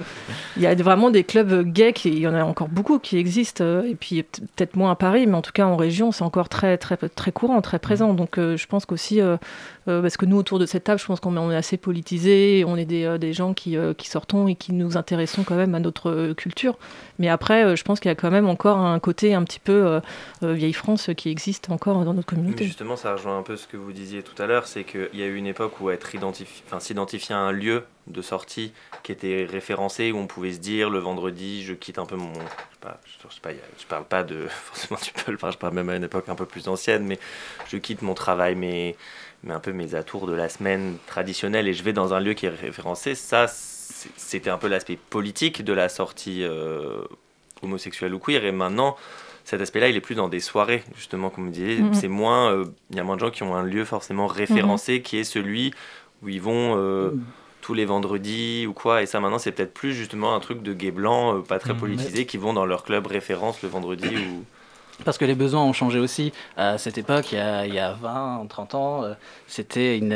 [0.57, 3.19] Il y a vraiment des clubs gays, qui, il y en a encore beaucoup qui
[3.19, 6.13] existent, euh, et puis peut- peut-être moins à Paris, mais en tout cas en région,
[6.13, 8.15] c'est encore très, très, très courant, très présent.
[8.15, 9.37] Donc euh, je pense qu'aussi, euh,
[9.89, 12.77] euh, parce que nous, autour de cette table, je pense qu'on est- assez politisés, on
[12.77, 15.81] est des, euh, gens qui, euh, qui sortons et qui nous intéressons quand même à
[15.81, 16.77] notre culture.
[17.19, 20.01] Mais après, je pense qu'il y a quand même encore un côté un petit peu
[20.43, 22.65] vieille France qui existe encore dans notre Mais communauté.
[22.65, 25.23] justement, ça rejoint un peu ce que vous disiez tout à l'heure, c'est qu'il y
[25.23, 26.09] a eu une époque où être
[26.79, 28.73] s'identifier à un lieu de sortie
[29.03, 32.33] qui était référencé, où on pouvait se dire le vendredi, je quitte un peu mon.
[32.33, 33.41] Je sais
[33.89, 36.47] parle pas de forcément du pulp, enfin, je parle même à une époque un peu
[36.47, 37.19] plus ancienne, mais
[37.69, 38.97] je quitte mon travail, mes,
[39.45, 42.35] mais un peu mes atours de la semaine traditionnelle et je vais dans un lieu
[42.35, 43.15] qui est référencé.
[43.15, 47.03] Ça, c'était un peu l'aspect politique de la sortie euh,
[47.63, 48.97] homosexuelle ou queer, et maintenant
[49.45, 51.79] cet aspect-là, il est plus dans des soirées, justement, comme vous disiez.
[51.79, 51.95] Mhm.
[51.95, 55.01] C'est moins, euh, il y a moins de gens qui ont un lieu forcément référencé,
[55.01, 55.73] qui est celui
[56.23, 57.13] où ils vont euh,
[57.63, 59.03] tous les vendredis ou quoi.
[59.03, 61.73] Et ça, maintenant, c'est peut-être plus justement un truc de gay blanc, euh, pas très
[61.73, 61.79] Mhm.
[61.81, 64.45] politisé, qui vont dans leur club référence le vendredi ou.
[65.05, 66.33] Parce que les besoins ont changé aussi.
[66.57, 69.15] À cette époque, il y a, il y a 20, 30 ans, euh,
[69.47, 70.13] c'était une,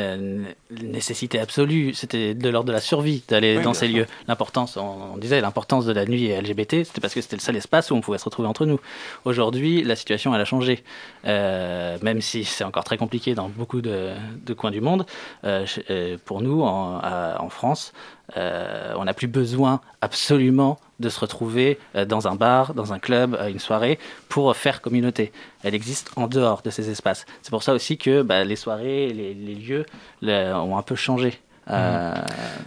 [0.77, 1.93] une nécessité absolue.
[1.93, 3.95] C'était de l'ordre de la survie d'aller Oui, dans ces sûr.
[3.99, 4.05] lieux.
[4.27, 7.55] L'importance, on, on disait, l'importance de la nuit LGBT, c'était parce que c'était le seul
[7.55, 8.79] espace où on pouvait se retrouver entre nous.
[9.25, 10.83] Aujourd'hui, la situation, elle a changé.
[11.25, 14.11] Euh, même si c'est encore très compliqué dans beaucoup de,
[14.45, 15.05] de coins du monde,
[15.45, 17.93] euh, euh, pour nous, en, à- en France,
[18.37, 22.99] euh, on n'a plus besoin absolument de se retrouver euh, dans un bar, dans un
[22.99, 25.31] club, à une soirée, pour faire communauté.
[25.63, 27.25] Elle existe en dehors de ces espaces.
[27.41, 29.85] C'est pour ça aussi que bah, les soirées, les, les lieux
[30.23, 31.39] ont un peu changé.
[31.71, 32.13] Euh,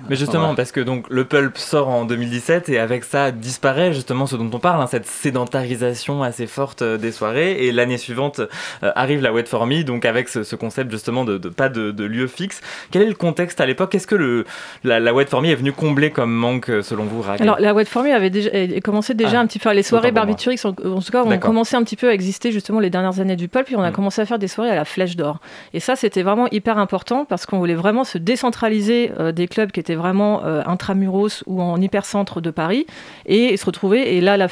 [0.08, 0.54] Mais justement, voilà.
[0.56, 4.48] parce que donc le pulp sort en 2017 et avec ça disparaît justement ce dont
[4.52, 7.66] on parle, hein, cette sédentarisation assez forte euh, des soirées.
[7.66, 11.24] Et l'année suivante euh, arrive la Wait for Me, donc avec ce, ce concept justement
[11.24, 12.60] de, de pas de, de lieu fixe.
[12.90, 13.94] Quel est le contexte à l'époque?
[13.94, 14.44] Est-ce que le,
[14.84, 17.74] la, la Wait for Me est venue combler comme manque selon vous, Raquel Alors la
[17.74, 18.50] Wet For Me avait déjà
[18.82, 20.12] commençait déjà Ah, un petit peu les soirées.
[20.12, 23.36] Barbiturix en, tout cas ont commencé un petit peu à exister justement les dernières années
[23.36, 23.92] du pulp et on a Mm.
[23.92, 25.38] commencé à faire des soirées à la flèche d'or
[25.74, 29.70] et ça c'était vraiment hyper important parce qu'on voulait vraiment se décentraliser euh, des clubs
[29.70, 32.86] qui étaient vraiment euh, intramuros ou en hypercentre de Paris
[33.26, 34.16] et, se retrouver.
[34.16, 34.48] Et là, la,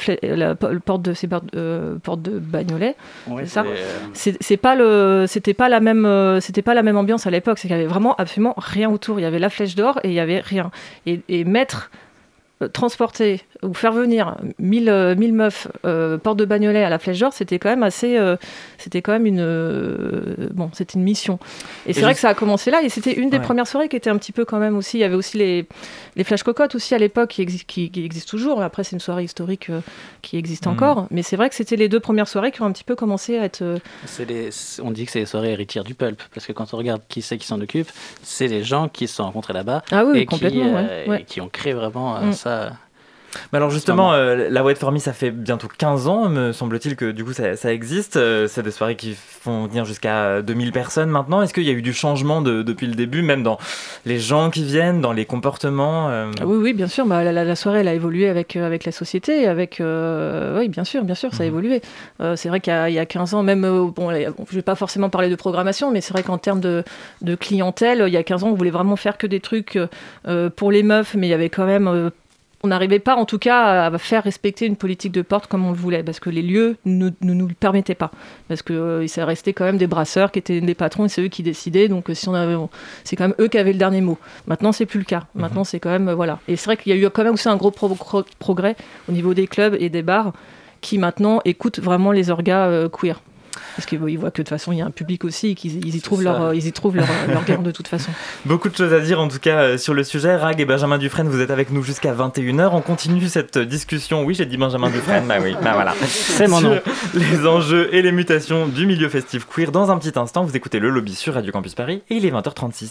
[0.55, 1.13] porte de
[1.55, 2.95] euh, porte de Bagnolet,
[3.39, 3.65] c'est ça.
[4.13, 7.57] c'est, pas le, c'était pas la même, c'était pas la même ambiance à l'époque.
[7.59, 9.19] C'est qu'il y avait vraiment absolument rien autour.
[9.19, 10.71] Il y avait la flèche d'or et il y avait rien.
[11.05, 11.89] Et, et mettre
[12.73, 17.19] transporter ou faire venir 1000, euh, 1000 meufs euh, porte de Bagnolet à la Flèche
[17.19, 18.35] d'Or, c'était quand même assez, euh,
[18.77, 21.39] c'était quand même une, euh, bon, c'était une mission.
[21.85, 23.43] Et c'est vrai que ça a commencé là, et c'était une des Ouais.
[23.43, 24.97] premières soirées qui était un petit peu quand même aussi.
[24.97, 25.65] Il y avait aussi les,
[26.15, 28.61] les Flash Cocottes aussi à l'époque qui, exi- qui, qui existent toujours.
[28.61, 29.81] Après, c'est une soirée historique euh,
[30.21, 30.73] qui existe Mhm.
[30.73, 32.95] encore, mais c'est vrai que c'était les deux premières soirées qui ont un petit peu
[32.95, 33.61] commencé à être.
[33.61, 33.77] euh,
[34.27, 34.49] les-
[34.81, 37.21] on dit que c'est les soirées héritières du pulp, parce que quand on regarde qui
[37.21, 37.89] c'est qui s'en occupe,
[38.23, 41.05] c'est les gens qui se sont rencontrés là-bas Ah oui, et, qui, complètement, ouais, euh,
[41.07, 41.21] ouais.
[41.21, 42.33] et qui ont créé vraiment euh, Mm.
[42.45, 42.71] Ça.
[43.51, 46.95] Mais alors justement, euh, la White For Me, ça fait bientôt 15 ans, me semble-t-il,
[46.95, 48.15] que du coup ça, ça existe.
[48.15, 51.41] Euh, c'est des soirées qui font venir jusqu'à 2000 personnes maintenant.
[51.41, 53.57] Est-ce qu'il y a eu du changement de- depuis le début, même dans
[54.05, 57.05] les gens qui viennent, dans les comportements euh, Ah Oui, oui, bien sûr.
[57.05, 59.47] Bah, la, la- la soirée, elle a évolué avec, euh, avec la société.
[59.49, 61.81] Avec, euh, oui, bien sûr, bien sûr, ça a évolué.
[62.21, 64.15] Euh, c'est vrai qu'il y, a- il y a 15 ans, même, euh, bon, je
[64.29, 66.85] ne vais pas forcément parler de programmation, mais c'est vrai qu'en termes de,
[67.21, 69.77] de clientèle, il y a 15 ans, on voulait vraiment faire que des trucs
[70.25, 72.11] euh, pour les meufs, mais il y avait quand même.
[72.65, 75.69] On n'arrivait pas, en tout cas, à faire respecter une politique de porte comme on
[75.71, 78.11] le voulait, parce que les lieux ne, ne nous le permettaient pas.
[78.47, 81.21] Parce que euh, ça restait quand même des brasseurs qui étaient des patrons et c'est
[81.21, 81.87] eux qui décidaient.
[81.87, 82.69] Donc, euh, si on avait, bon,
[83.03, 84.17] c'est quand même eux qui avaient le dernier mot.
[84.47, 85.23] Maintenant, c'est plus le cas.
[85.35, 86.39] Maintenant, c'est quand même euh, voilà.
[86.47, 88.75] Et c'est vrai qu'il y a eu quand même aussi un gros pro- pro- progrès
[89.07, 90.33] au niveau des clubs et des bars
[90.81, 93.21] qui maintenant écoutent vraiment les orgas euh, queer.
[93.75, 95.85] Parce qu'ils voient que de toute façon, il y a un public aussi et qu'ils
[95.85, 98.11] ils y trouvent leur, euh, ils y trouvent leur, leur gain de toute façon.
[98.45, 100.35] Beaucoup de choses à dire en tout cas euh, sur le sujet.
[100.35, 102.69] Rag et Benjamin Dufresne, vous êtes avec nous jusqu'à 21h.
[102.73, 104.23] On continue cette discussion.
[104.23, 105.93] Oui, j'ai dit Benjamin Dufresne, bah oui, bah voilà.
[106.07, 106.79] C'est mon Sur nom.
[107.13, 109.71] Les enjeux et les mutations du milieu festif queer.
[109.71, 112.31] Dans un petit instant, vous écoutez le lobby sur Radio Campus Paris et il est
[112.31, 112.89] 20h36.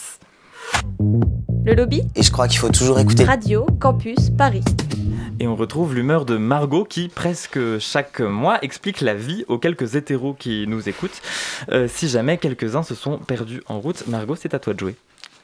[1.64, 3.24] Le lobby Et je crois qu'il faut toujours écouter.
[3.24, 4.62] Radio Campus Paris.
[5.40, 9.96] Et on retrouve l'humeur de Margot qui, presque chaque mois, explique la vie aux quelques
[9.96, 11.22] hétéros qui nous écoutent.
[11.70, 14.96] Euh, si jamais quelques-uns se sont perdus en route, Margot, c'est à toi de jouer.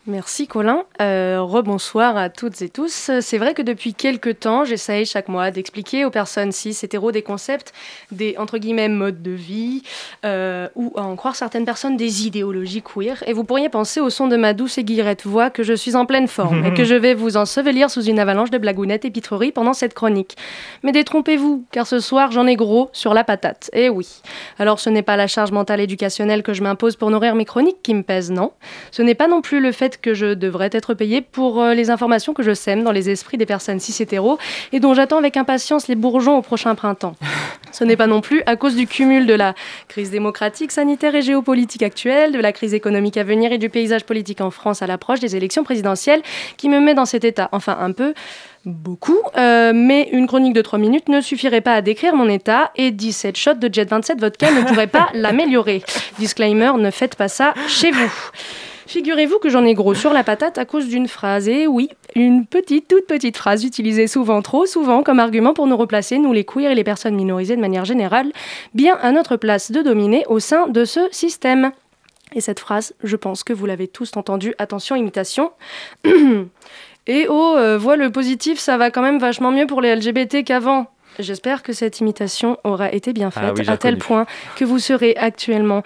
[0.06, 0.84] Merci Colin.
[1.02, 3.10] Euh, rebonsoir à toutes et tous.
[3.20, 7.20] C'est vrai que depuis quelques temps, j'essaye chaque mois d'expliquer aux personnes cis hétéros des
[7.20, 7.74] concepts,
[8.10, 9.82] des entre guillemets modes de vie,
[10.24, 13.22] euh, ou à en croire certaines personnes des idéologies queer.
[13.26, 15.94] Et vous pourriez penser au son de ma douce et guillerette voix que je suis
[15.94, 19.10] en pleine forme et que je vais vous ensevelir sous une avalanche de blagounettes et
[19.10, 20.34] pitreries pendant cette chronique.
[20.82, 23.70] Mais détrompez-vous, car ce soir j'en ai gros sur la patate.
[23.74, 24.22] Eh oui.
[24.58, 27.82] Alors ce n'est pas la charge mentale éducationnelle que je m'impose pour nourrir mes chroniques
[27.82, 28.52] qui me pèse, non.
[28.92, 31.90] Ce n'est pas non plus le fait que je devrais être payé pour euh, les
[31.90, 34.38] informations que je sème dans les esprits des personnes cis hétéros
[34.72, 37.14] et dont j'attends avec impatience les bourgeons au prochain printemps.
[37.72, 39.54] Ce n'est pas non plus à cause du cumul de la
[39.88, 44.04] crise démocratique, sanitaire et géopolitique actuelle, de la crise économique à venir et du paysage
[44.04, 46.22] politique en France à l'approche des élections présidentielles
[46.56, 47.48] qui me met dans cet état.
[47.52, 48.14] Enfin, un peu
[48.64, 52.70] beaucoup, euh, mais une chronique de 3 minutes ne suffirait pas à décrire mon état
[52.76, 55.82] et 17 shots de Jet 27 vodka ne pourraient pas l'améliorer.
[56.18, 58.12] Disclaimer, ne faites pas ça chez vous.
[58.90, 62.44] Figurez-vous que j'en ai gros sur la patate à cause d'une phrase, et oui, une
[62.44, 66.42] petite, toute petite phrase utilisée souvent, trop souvent, comme argument pour nous replacer, nous les
[66.42, 68.32] queers et les personnes minorisées de manière générale,
[68.74, 71.70] bien à notre place de dominer au sein de ce système.
[72.34, 75.52] Et cette phrase, je pense que vous l'avez tous entendue, attention, imitation.
[77.06, 80.42] Et oh, euh, vois le positif, ça va quand même vachement mieux pour les LGBT
[80.42, 80.88] qu'avant.
[81.20, 84.64] J'espère que cette imitation aura été bien faite Ah oui, j'ai à tel point que
[84.64, 85.82] vous serez actuellement,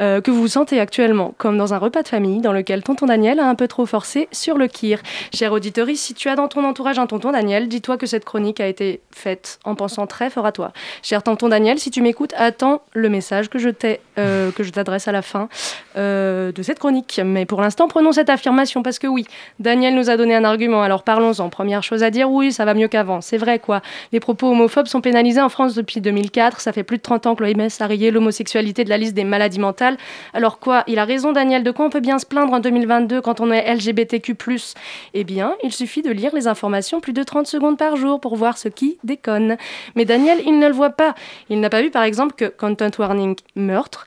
[0.00, 3.06] euh, que vous vous sentez actuellement comme dans un repas de famille dans lequel tonton
[3.06, 5.00] Daniel a un peu trop forcé sur le kir.
[5.34, 8.60] Cher auditorie, si tu as dans ton entourage un tonton Daniel, dis-toi que cette chronique
[8.60, 10.72] a été faite en pensant très fort à toi.
[11.02, 14.70] Cher tonton Daniel, si tu m'écoutes, attends le message que je t'ai, euh, que je
[14.70, 15.48] t'adresse à la fin
[15.96, 17.20] euh, de cette chronique.
[17.24, 19.26] Mais pour l'instant, prenons cette affirmation parce que oui,
[19.58, 20.82] Daniel nous a donné un argument.
[20.82, 21.48] Alors parlons-en.
[21.48, 23.20] Première chose à dire, oui, ça va mieux qu'avant.
[23.20, 23.82] C'est vrai quoi.
[24.12, 26.60] Les propos homophobes sont pénalisés en France depuis 2004.
[26.60, 29.24] Ça fait plus de 30 ans que l'OMS a rayé l'homosexualité de la liste des
[29.24, 29.96] maladies mentales.
[30.34, 31.62] Alors quoi Il a raison Daniel.
[31.62, 34.36] De quoi on peut bien se plaindre en 2022 quand on est LGBTQ+.
[35.14, 38.36] Eh bien, il suffit de lire les informations plus de 30 secondes par jour pour
[38.36, 39.56] voir ce qui déconne.
[39.94, 41.14] Mais Daniel, il ne le voit pas.
[41.48, 44.06] Il n'a pas vu par exemple que Content Warning meurtre.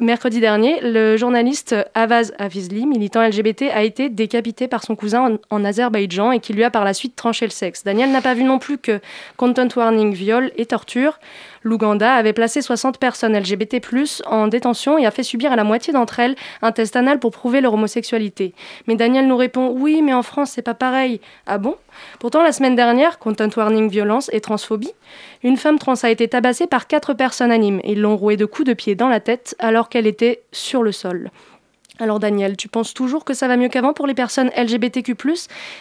[0.00, 5.56] Mercredi dernier, le journaliste Avaz Afizli, militant LGBT, a été décapité par son cousin en,
[5.56, 7.84] en Azerbaïdjan et qui lui a par la suite tranché le sexe.
[7.84, 9.00] Daniel n'a pas vu non plus que
[9.36, 11.18] Content Warning viol et torture.
[11.62, 13.80] L'Ouganda avait placé 60 personnes LGBT+,
[14.26, 17.32] en détention et a fait subir à la moitié d'entre elles un test anal pour
[17.32, 18.54] prouver leur homosexualité.
[18.86, 21.20] Mais Daniel nous répond Oui, mais en France, c'est pas pareil.
[21.46, 21.76] Ah bon?
[22.20, 24.92] Pourtant, la semaine dernière, content warning violence et transphobie,
[25.42, 27.80] une femme trans a été tabassée par quatre personnes animes.
[27.84, 30.92] Ils l'ont rouée de coups de pied dans la tête alors qu'elle était sur le
[30.92, 31.30] sol.
[31.98, 35.14] Alors Daniel, tu penses toujours que ça va mieux qu'avant pour les personnes LGBTQ+.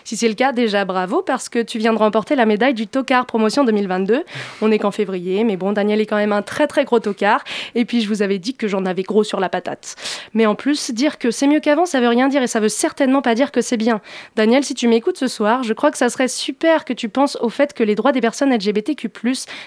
[0.05, 2.87] Si c'est le cas, déjà bravo parce que tu viens de remporter la médaille du
[2.87, 4.23] Tocard Promotion 2022.
[4.61, 7.43] On est qu'en février, mais bon, Daniel est quand même un très très gros tocard.
[7.75, 9.95] Et puis je vous avais dit que j'en avais gros sur la patate.
[10.33, 12.69] Mais en plus, dire que c'est mieux qu'avant, ça veut rien dire et ça veut
[12.69, 13.99] certainement pas dire que c'est bien.
[14.37, 17.37] Daniel, si tu m'écoutes ce soir, je crois que ça serait super que tu penses
[17.41, 19.09] au fait que les droits des personnes LGBTQ+,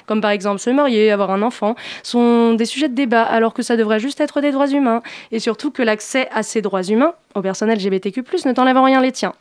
[0.06, 3.62] comme par exemple se marier, avoir un enfant, sont des sujets de débat alors que
[3.62, 5.02] ça devrait juste être des droits humains.
[5.30, 9.00] Et surtout que l'accès à ces droits humains aux personnes LGBTQ+, ne t'enlève en rien
[9.00, 9.34] les tiens.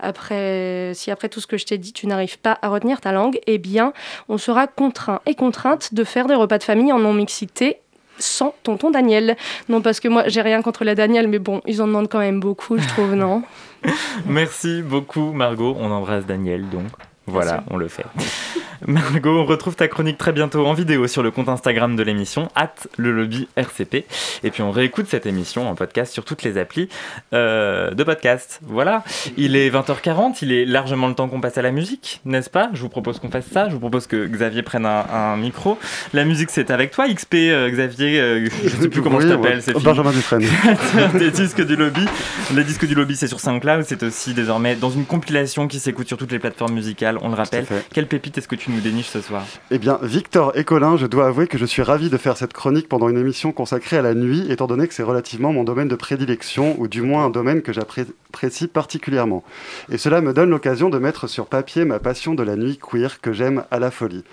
[0.00, 3.12] Après, si après tout ce que je t'ai dit, tu n'arrives pas à retenir ta
[3.12, 3.92] langue, eh bien,
[4.28, 7.78] on sera contraint et contrainte de faire des repas de famille en non-mixité
[8.18, 9.36] sans tonton Daniel.
[9.68, 12.18] Non, parce que moi, j'ai rien contre la Daniel, mais bon, ils en demandent quand
[12.18, 13.42] même beaucoup, je trouve, non
[14.26, 15.76] Merci beaucoup, Margot.
[15.78, 16.88] On embrasse Daniel, donc.
[17.26, 18.06] Voilà, on le fait.
[18.86, 22.48] Margot, on retrouve ta chronique très bientôt en vidéo sur le compte Instagram de l'émission,
[22.54, 24.04] at le lobby RCP.
[24.44, 26.88] Et puis on réécoute cette émission en podcast sur toutes les applis
[27.34, 28.60] euh, de podcast.
[28.62, 29.02] Voilà,
[29.36, 32.70] il est 20h40, il est largement le temps qu'on passe à la musique, n'est-ce pas?
[32.72, 35.76] Je vous propose qu'on fasse ça, je vous propose que Xavier prenne un, un micro.
[36.12, 39.28] La musique c'est avec toi, XP, euh, Xavier, euh, je sais plus comment Oui, je
[39.28, 39.60] t'appelle, ouais.
[39.60, 40.44] c'est Benjamin Dufresne.
[41.18, 42.06] des disques du lobby.
[42.54, 46.06] Les disques du lobby, c'est sur SoundCloud, c'est aussi désormais dans une compilation qui s'écoute
[46.06, 47.66] sur toutes les plateformes musicales, on le rappelle.
[47.92, 51.26] Quelle pépite est-ce que tu nous ce soir Eh bien, Victor et Colin, je dois
[51.26, 54.14] avouer que je suis ravi de faire cette chronique pendant une émission consacrée à la
[54.14, 57.62] nuit, étant donné que c'est relativement mon domaine de prédilection, ou du moins un domaine
[57.62, 59.42] que j'apprécie particulièrement.
[59.90, 63.20] Et cela me donne l'occasion de mettre sur papier ma passion de la nuit queer
[63.20, 64.24] que j'aime à la folie.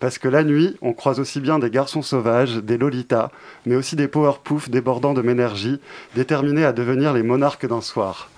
[0.00, 3.30] Parce que la nuit, on croise aussi bien des garçons sauvages, des lolitas,
[3.64, 5.80] mais aussi des powerpoufs débordant de m'énergie,
[6.14, 8.30] déterminés à devenir les monarques d'un soir.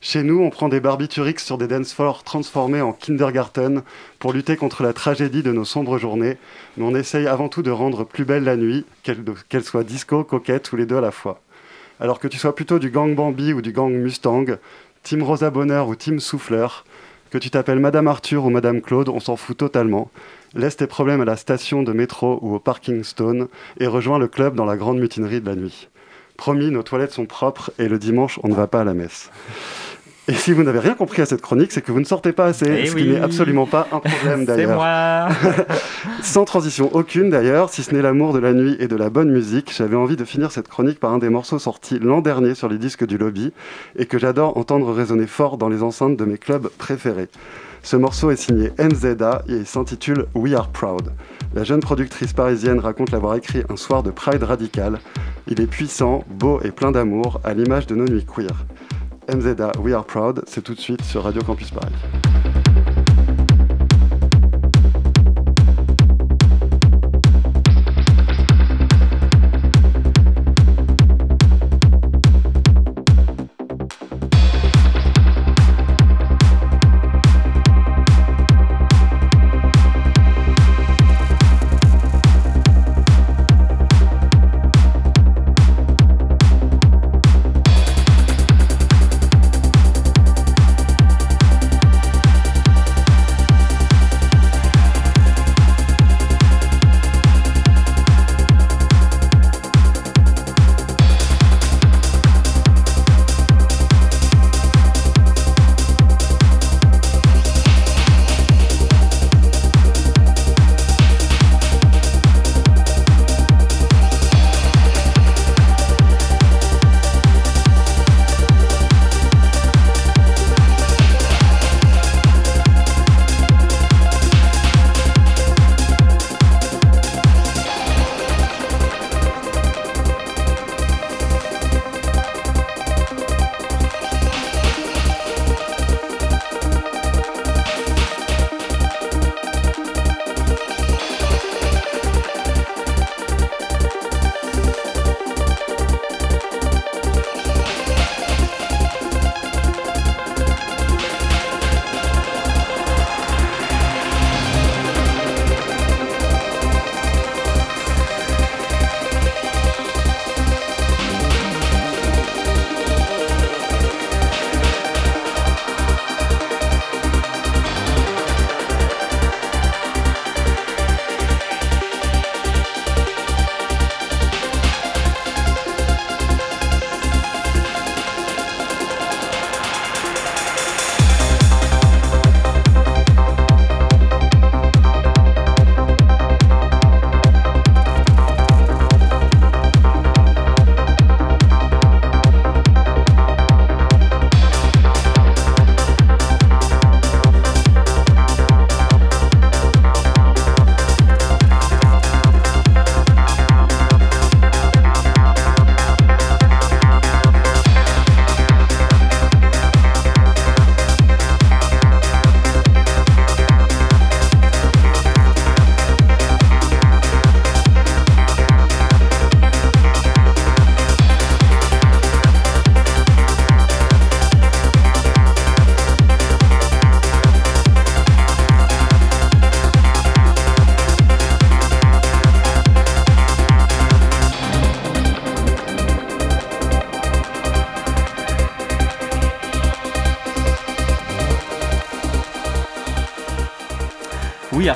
[0.00, 3.82] Chez nous, on prend des barbiturix sur des dance floors transformés en kindergarten
[4.20, 6.36] pour lutter contre la tragédie de nos sombres journées,
[6.76, 10.22] mais on essaye avant tout de rendre plus belle la nuit, qu'elle qu'elle soit disco,
[10.22, 11.40] coquette ou les deux à la fois.
[11.98, 14.44] Alors que tu sois plutôt du gang Bambi ou du gang Mustang,
[15.02, 16.84] Team Rosa Bonheur ou Team Souffleur,
[17.30, 20.12] que tu t'appelles Madame Arthur ou Madame Claude, on s'en fout totalement.
[20.54, 23.48] Laisse tes problèmes à la station de métro ou au parking stone
[23.80, 25.88] et rejoins le club dans la grande mutinerie de la nuit.
[26.36, 29.30] Promis, nos toilettes sont propres et le dimanche, on ne va pas à la messe.
[30.30, 32.44] Et si vous n'avez rien compris à cette chronique, c'est que vous ne sortez pas
[32.44, 33.02] assez, Eh ce oui.
[33.04, 34.74] qui n'est absolument pas un problème C'est d'ailleurs.
[34.76, 35.28] moi
[36.22, 39.30] Sans transition aucune d'ailleurs, si ce n'est l'amour de la nuit et de la bonne
[39.30, 42.68] musique, j'avais envie de finir cette chronique par un des morceaux sortis l'an dernier sur
[42.68, 43.52] les disques du lobby
[43.96, 47.28] et que j'adore entendre résonner fort dans les enceintes de mes clubs préférés.
[47.82, 51.10] Ce morceau est signé NZA et il s'intitule We Are Proud.
[51.54, 54.98] La jeune productrice parisienne raconte l'avoir écrit un soir de Pride radical.
[55.46, 58.50] Il est puissant, beau et plein d'amour, à l'image de nos nuits queer.
[59.28, 62.37] MZA We Are Proud, c'est tout de suite sur Radio Campus Paris.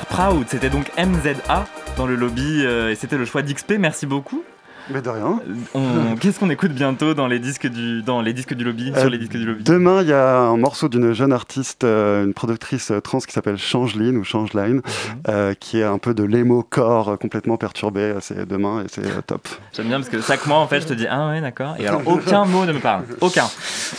[0.01, 0.45] Proud.
[0.47, 1.65] C'était donc MZA
[1.97, 3.73] dans le lobby euh, et c'était le choix d'XP.
[3.77, 4.43] Merci beaucoup.
[4.89, 5.39] Mais de rien.
[5.73, 8.99] On- Qu'est-ce qu'on écoute bientôt dans les disques du, dans les disques du lobby, Euh,
[8.99, 9.63] sur les disques du lobby?
[9.63, 13.31] Demain, il y a un morceau d'une jeune artiste, euh, une productrice euh, trans qui
[13.31, 14.81] s'appelle Changeline ou Changeline, Mhm.
[15.29, 18.01] euh, qui est un peu de l'émo corps euh, complètement perturbé.
[18.01, 19.47] Euh, C'est demain et c'est euh, top.
[19.75, 21.75] J'aime bien parce que chaque mois, en fait, je te dis ah ouais, d'accord.
[21.79, 23.03] Et alors, aucun mot ne me parle.
[23.21, 23.45] Aucun.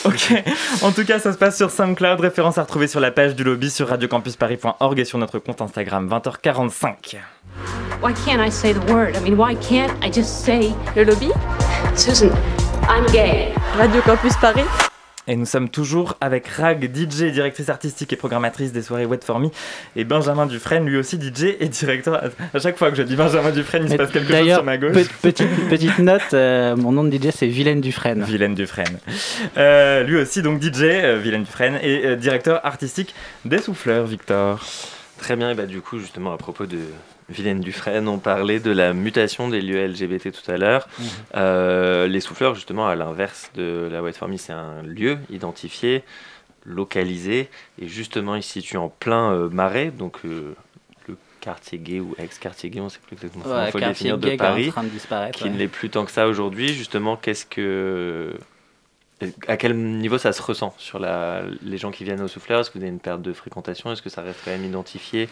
[0.04, 0.32] Ok.
[0.82, 2.20] En tout cas, ça se passe sur SoundCloud.
[2.20, 6.08] Référence à retrouver sur la page du lobby sur radiocampusparis.org et sur notre compte Instagram
[6.08, 7.16] 20h45.
[8.02, 9.16] Why can't I say the word?
[9.16, 10.72] I mean, why can't I just say.
[10.96, 11.30] Le lobby?
[11.96, 12.30] Susan,
[12.88, 13.52] I'm gay.
[13.78, 14.64] Radio Campus Paris
[15.26, 19.40] Et nous sommes toujours avec Rag, DJ, directrice artistique et programmatrice des soirées Wet For
[19.40, 19.48] Me,
[19.96, 22.20] et Benjamin Dufresne, lui aussi DJ et directeur.
[22.52, 24.76] À chaque fois que je dis Benjamin Dufresne, il se passe quelque chose sur ma
[24.76, 24.92] gauche.
[24.92, 28.22] pe- petite, petite note, euh, mon nom de DJ c'est Vilaine Dufresne.
[28.22, 28.98] Vilaine Dufresne.
[29.56, 33.14] Euh, lui aussi, donc DJ, euh, Vilaine Dufresne, et euh, directeur artistique
[33.46, 34.60] des Souffleurs, Victor.
[35.18, 36.76] Très bien, et bah du coup, justement, à propos de
[37.28, 40.88] Vilaine Dufresne, on parlait de la mutation des lieux LGBT tout à l'heure.
[40.98, 41.06] Mhm.
[41.36, 46.04] Euh, les souffleurs, justement, à l'inverse de la White Family, c'est un lieu identifié,
[46.66, 47.48] localisé,
[47.80, 50.54] et justement, il se situe en plein euh, marais, donc euh,
[51.08, 53.78] le quartier gay ou ex-quartier gay, on ne sait plus exactement comment Ouais, il faut
[53.78, 55.50] le quartier définir, de Paris, train de disparaître, qui ouais.
[55.50, 56.74] ne l'est plus tant que ça aujourd'hui.
[56.74, 58.34] Justement, qu'est-ce que...
[59.48, 61.42] À quel niveau ça se ressent sur la...
[61.62, 62.60] les gens qui viennent aux souffleurs?
[62.60, 63.90] Est-ce que vous avez une perte de fréquentation?
[63.90, 65.30] Est-ce que ça reste quand même identifié?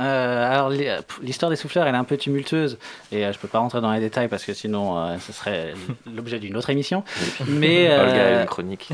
[0.00, 2.78] Euh, alors euh, l'histoire des souffleurs elle est un peu tumultueuse
[3.12, 5.72] et euh, je peux pas rentrer dans les détails parce que sinon euh, ce serait
[6.16, 7.04] l'objet d'une autre émission.
[7.46, 8.88] Mais Olga a une chronique.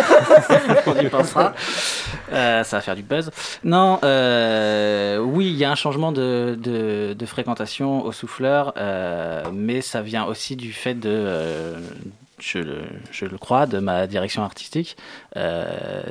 [0.86, 1.54] on y pensera.
[2.30, 3.30] Ça va faire du buzz.
[3.64, 8.74] Non, oui, il y a un changement de, de- de fréquentation aux souffleurs,
[9.52, 11.72] mais ça vient aussi du fait de,
[12.38, 12.82] je, le,
[13.12, 14.96] je le crois, de ma direction artistique.
[15.36, 15.64] Euh,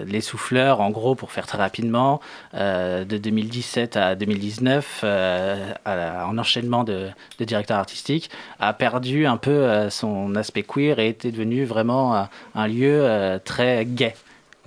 [0.06, 2.22] les souffleurs, en gros, pour faire très rapidement,
[2.54, 7.10] euh, de 2017 à 2019, euh, à la- en enchaînement de,
[7.40, 12.30] de directeur artistique, a perdu un peu son aspect queer et était devenu vraiment un,
[12.56, 14.16] un lieu très gay,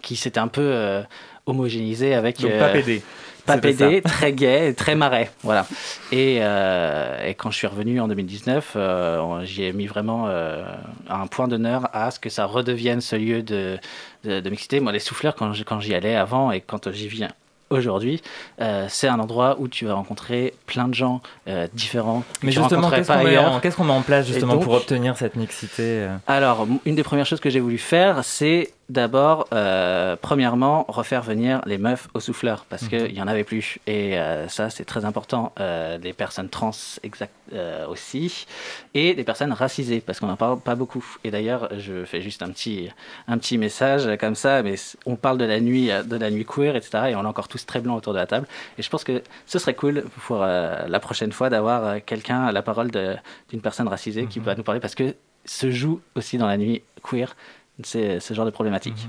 [0.03, 1.03] qui s'était un peu
[1.47, 2.41] homogénéisé avec...
[2.41, 3.03] Donc pas pédé.
[3.47, 5.67] Pas pédé, très gay, très marais, voilà.
[6.13, 10.65] Et, euh, et quand je suis revenu en 2019, euh, j'y ai mis vraiment euh,
[11.09, 13.79] un point d'honneur à ce que ça redevienne ce lieu de,
[14.25, 14.81] de, de mixité.
[14.81, 15.35] Moi, les souffleurs,
[15.65, 17.31] quand j'y allais avant et quand j'y viens
[17.69, 18.23] aujourd'hui,
[18.61, 22.23] euh, c'est un endroit où tu vas rencontrer plein de gens euh, différents.
[22.43, 23.61] Mais justement, qu'est-ce qu'on met, en- met
[24.03, 26.17] place justement donc- pour obtenir cette mixité euh?
[26.29, 31.61] Alors, une des premières choses que j'ai voulu faire, c'est d'abord, euh, premièrement, refaire venir
[31.67, 33.79] les meufs au souffleur, parce qu'il n'y en avait plus.
[33.87, 35.53] Et euh, ça, c'est très important.
[35.59, 36.71] Euh, les personnes trans
[37.03, 38.47] exact, euh, aussi,
[38.95, 41.05] et des personnes racisées, parce qu'on n'en parle pas beaucoup.
[41.25, 42.89] Et d'ailleurs, je fais juste un petit,
[43.29, 46.77] un petit message comme ça, mais on parle de la nuit, de la nuit queer,
[46.77, 47.11] etc.
[47.11, 48.47] Et on est encore tous très blancs autour de la table.
[48.79, 52.63] Et je pense que ce serait cool pour la prochaine fois d'avoir quelqu'un à la
[52.63, 55.15] parole d'une personne racisée qui va nous parler, parce que
[55.45, 57.35] se joue aussi dans la nuit queer
[57.83, 59.09] c'est ce genre de problématique.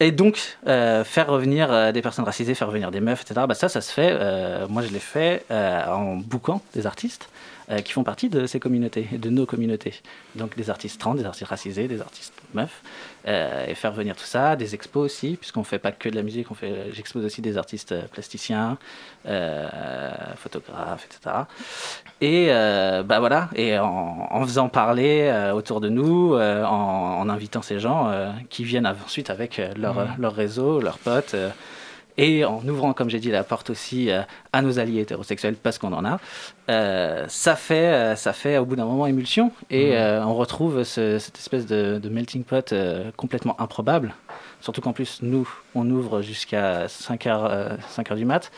[0.00, 3.54] Et donc, euh, faire revenir euh, des personnes racisées, faire revenir des meufs, etc., bah
[3.54, 4.10] ça, ça se fait.
[4.10, 7.28] euh, moi, je l'ai fait en bookant des artistes
[7.82, 9.94] qui font partie de ces communautés, de nos communautés.
[10.34, 12.82] Donc, des artistes trans, des artistes racisés, des artistes meufs.
[13.26, 16.22] et faire venir tout ça, des expos aussi, puisqu'on ne fait pas que de la
[16.22, 16.48] musique,
[16.92, 18.76] j'expose aussi des artistes plasticiens,
[20.36, 21.36] photographes, etc.
[22.20, 27.18] Et euh, bah voilà, et en, en faisant parler euh, autour de nous, euh, en,
[27.20, 31.34] en invitant ces gens euh, qui viennent ensuite avec euh, leur, leur réseau, leurs potes,
[32.16, 34.08] et en ouvrant, comme j'ai dit, la porte aussi
[34.52, 36.18] à nos alliés hétérosexuels, parce qu'on en a,
[37.28, 41.36] ça, fait, ça fait au bout d'un moment émulsion, et euh, on retrouve ce- cette
[41.38, 42.72] espèce de, de melting pot
[43.16, 44.14] complètement improbable.
[44.60, 48.52] Surtout qu'en plus, nous, on ouvre jusqu'à 5h, euh, 5 heures du mat.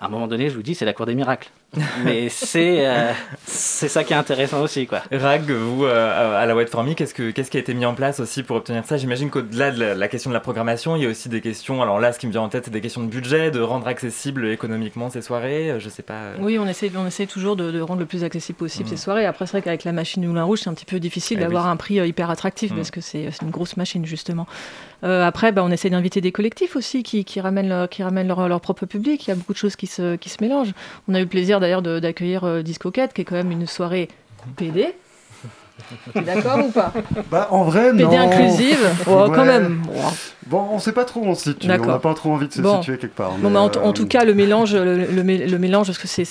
[0.00, 1.50] À un moment donné, je vous dis, c'est la cour des miracles.
[2.04, 3.12] Mais c'est euh,
[3.44, 5.02] c'est ça qui est intéressant aussi, quoi.
[5.12, 7.84] Rag, vous, euh, à la Web For Me, qu'est-ce, que, qu'est-ce qui a été mis
[7.84, 8.96] en place aussi pour obtenir ça?
[8.96, 11.82] J'imagine qu'au-delà de la, la question de la programmation, il y a aussi des questions.
[11.82, 13.86] Alors là, ce qui me vient en tête, c'est des questions de budget, de rendre
[13.88, 15.70] accessible économiquement ces soirées.
[15.72, 16.14] euh, Je sais pas.
[16.14, 16.36] euh.
[16.40, 18.90] Oui, on essaie, on essaie toujours de, de rendre le plus accessible possible Mm.
[18.90, 19.26] ces soirées.
[19.26, 21.42] Après, c'est vrai qu'avec la machine du Moulin Rouge, c'est un petit peu difficile Eh
[21.42, 21.70] d'avoir oui.
[21.72, 22.76] un prix hyper attractif Mm.
[22.76, 24.46] parce que c'est c'est une grosse machine, justement.
[25.04, 28.28] Euh, après, bah, on essaie d'inviter des collectifs aussi qui, qui ramènent, leur, qui ramènent
[28.28, 29.26] leur, propre public.
[29.26, 30.72] Il y a beaucoup de choses qui se, qui se mélangent.
[31.08, 33.66] On a eu le plaisir d'ailleurs d'accueillir euh, Disco Cat, qui est quand même une
[33.66, 34.08] soirée
[34.56, 34.94] PD.
[36.12, 36.92] T'es d'accord ou pas?
[37.30, 38.08] Bah, en vrai, non.
[38.08, 39.44] PD inclusive Oh, Quand Ouais.
[39.44, 39.82] même.
[40.46, 41.66] Bon, on sait pas trop où on se situe.
[41.70, 42.80] On n'a pas trop envie de se Bon.
[42.80, 43.32] situer quelque part.
[43.32, 46.06] Bon, mais en, euh, tout cas, le mélange, le, le mé- le mélange, parce que
[46.06, 46.24] c'est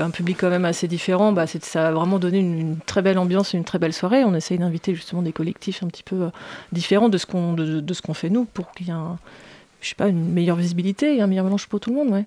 [0.00, 3.18] un public quand même assez différent, bah, ça a vraiment donné une, une très belle
[3.18, 4.24] ambiance, une très belle soirée.
[4.24, 6.28] On essaye d'inviter justement des collectifs un petit peu euh,
[6.72, 9.16] différents de ce qu'on de, de ce qu'on fait nous, pour qu'il y ait un-
[9.80, 12.24] je sais pas, une meilleure visibilité et un meilleur mélange pour tout le monde, ouais.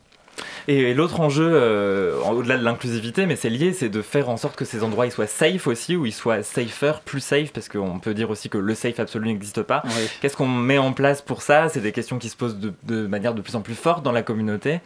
[0.68, 4.56] Et, l'autre enjeu, euh, au-delà de l'inclusivité, mais c'est lié, c'est de faire en sorte
[4.56, 8.00] que ces endroits ils soient safe aussi, ou ils soient safer, plus safe, parce qu'on
[8.00, 9.82] peut dire aussi que le safe absolu n'existe pas.
[9.86, 10.08] Oui.
[10.22, 11.70] Qu'est-ce qu'on met en place pour ça?
[11.70, 14.12] C'est des questions qui se posent de, de manière de plus en plus forte dans
[14.12, 14.82] la communauté.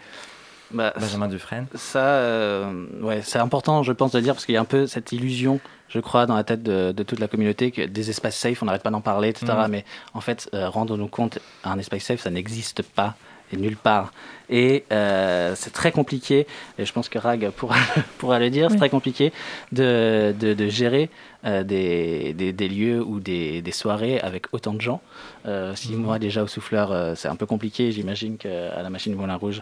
[0.72, 1.68] Bah, Benjamin Dufresne.
[1.76, 4.88] Ça, euh, ouais, c'est important, je pense, de dire, parce qu'il y a un peu
[4.88, 8.36] cette illusion, je crois, dans la tête de, de toute la communauté, que des espaces
[8.36, 9.54] safe, on n'arrête pas d'en parler, etc.
[9.58, 9.68] Mhm.
[9.70, 13.16] Mais en fait, euh, rendons-nous compte, un espace safe, ça n'existe pas.
[13.54, 14.12] Et nulle part.
[14.50, 16.46] Et euh, c'est très compliqué,
[16.78, 17.78] et je pense que Rag pourra,
[18.20, 19.34] pourra le dire, c'est très compliqué
[19.72, 21.10] de, de, de gérer
[21.46, 25.02] euh, des, des, des lieux ou des, des soirées avec autant de gens.
[25.48, 26.02] Euh, si Mhm.
[26.02, 29.62] moi déjà au souffleur c'est un peu compliqué, j'imagine qu'à la machine Moulin Rouge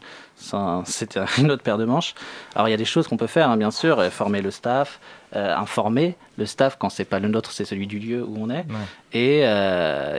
[0.85, 2.13] c'était une autre paire de manches.
[2.55, 4.99] Alors il y a des choses qu'on peut faire, hein, bien sûr, former le staff,
[5.33, 8.65] informer le staff quand c'est pas le nôtre, c'est celui du lieu où on est.
[9.13, 9.39] Et,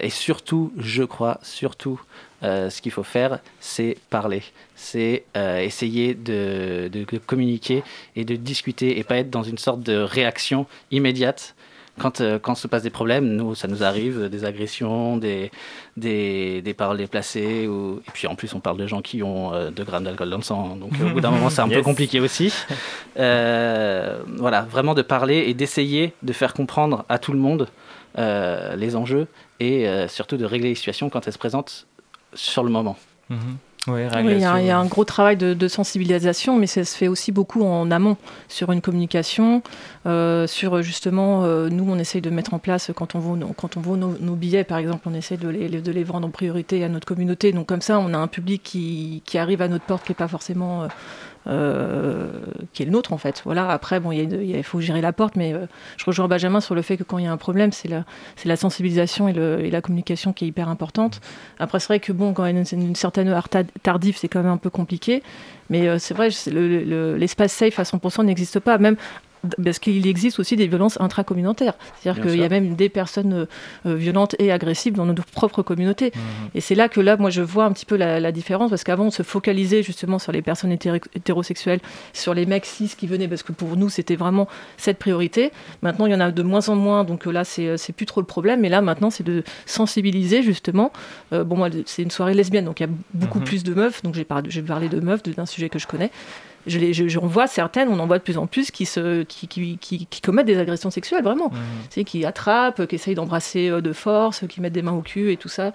[0.05, 2.01] et surtout, je crois, surtout,
[2.45, 4.43] euh, ce qu'il faut faire, c'est parler.
[4.77, 7.83] C'est euh, essayer de, de- de communiquer
[8.17, 11.55] et de discuter et pas être dans une sorte de réaction immédiate.
[12.01, 15.53] Quand, euh, quand se passent des problèmes, nous, ça nous arrive, des agressions, des,
[15.97, 17.69] des, des paroles déplacées.
[17.69, 18.03] Ou...
[18.09, 20.37] Et puis en plus, on parle de gens qui ont euh, 2 grammes d'alcool dans
[20.39, 20.75] le sang.
[20.77, 22.53] Donc au bout d'un moment, c'est un peu compliqué aussi.
[23.17, 27.69] Voilà, vraiment de parler et d'essayer de faire comprendre à tout le monde
[28.19, 29.27] les enjeux
[29.61, 31.87] et surtout de régler les situations quand elles se présentent
[32.35, 32.97] sur le moment.
[33.31, 33.37] Oui,
[33.87, 36.85] Oui, il y, a- il y a un gros travail de, de sensibilisation, mais ça
[36.85, 38.17] se fait aussi beaucoup en amont
[38.49, 39.63] sur une communication,
[40.07, 43.49] euh, sur justement, euh, nous on essaye de mettre en place quand on vaut nos,
[43.49, 46.27] quand on vaut nos, nos billets, par exemple, on essaie de les, de les vendre
[46.27, 47.53] en priorité à notre communauté.
[47.53, 50.17] Donc comme ça, on a un public qui, qui arrive à notre porte qui n'est
[50.17, 50.89] pas forcément euh,
[51.47, 52.29] euh,
[52.73, 53.43] qui est le nôtre en fait.
[53.45, 53.69] Voilà.
[53.69, 55.67] Après, bon, il faut gérer la porte, mais euh,
[55.97, 58.05] je rejoins Benjamin sur le fait que quand il y a un problème, c'est la,
[58.45, 61.21] la sensibilisation et, la communication qui est hyper importante.
[61.59, 64.43] Après, c'est vrai que bon, quand il y a une, certaine ta- tardive, c'est quand
[64.43, 65.23] même un peu compliqué.
[65.71, 68.79] Mais euh, c'est vrai, l'espace safe à 100% n'existe pas.
[68.79, 68.97] Même
[69.63, 71.75] parce qu'il existe aussi des violences intracommunautaires.
[72.01, 73.47] C'est-à-dire qu'il y a même des personnes euh,
[73.87, 76.13] euh, violentes et agressives dans notre propre communauté.
[76.15, 76.21] Mhm.
[76.55, 78.85] Et c'est là que là, moi, je vois un petit peu la, la différence, parce
[78.85, 81.81] qu'avant, on se focalisait justement sur les personnes hétéro- hétérosexuelles,
[82.13, 85.53] sur les mecs cis qui venaient, parce que pour nous, c'était vraiment cette priorité.
[85.83, 88.21] Maintenant, il y en a de moins en moins, donc euh, là, c'est plus trop
[88.21, 88.61] le problème.
[88.61, 90.93] Mais là, maintenant, c'est de sensibiliser justement.
[91.33, 93.45] Euh, bon, moi, c'est une soirée lesbienne, donc il y a beaucoup Mhm.
[93.45, 96.11] plus de meufs, donc j'ai parlé, de meufs, d'un sujet que je connais.
[96.67, 99.23] Je les, je, j'en vois certaines, on en voit de plus en plus qui, se,
[99.25, 101.51] qui, qui, qui, qui commettent des agressions sexuelles, vraiment.
[101.51, 101.57] Tu
[101.91, 105.31] sais, qui attrapent, qui essayent d'embrasser euh, de force, qui mettent des mains au cul
[105.33, 105.73] et tout ça.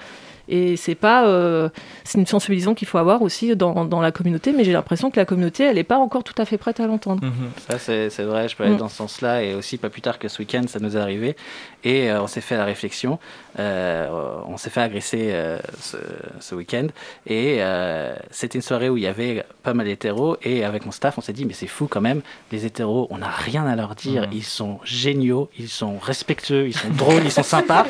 [0.52, 1.70] Et c'est pas, euh,
[2.04, 5.20] c'est une sensibilisation qu'il faut avoir aussi dans, dans la communauté, mais j'ai l'impression que
[5.20, 7.22] la communauté, elle n'est pas encore tout à fait prête à l'entendre.
[7.70, 8.78] Ça, c'est c'est vrai, je peux aller Mm.
[8.78, 9.44] dans ce sens-là.
[9.44, 11.36] Et aussi, pas plus tard que ce week-end, ça nous est arrivé.
[11.84, 13.20] Et euh, on s'est fait la réflexion.
[13.60, 14.08] Euh,
[14.48, 15.98] on s'est fait agresser euh, ce,
[16.40, 16.88] ce week-end.
[17.28, 20.38] Et euh, c'était une soirée où il y avait pas mal d'hétéros.
[20.42, 22.22] Et avec mon staff, on s'est dit, mais c'est fou quand même.
[22.52, 24.24] Les hétéros, on n'a rien à leur dire.
[24.24, 24.34] Mm.
[24.34, 27.86] Ils sont géniaux, ils sont respectueux, ils sont drôles, ils sont sympas.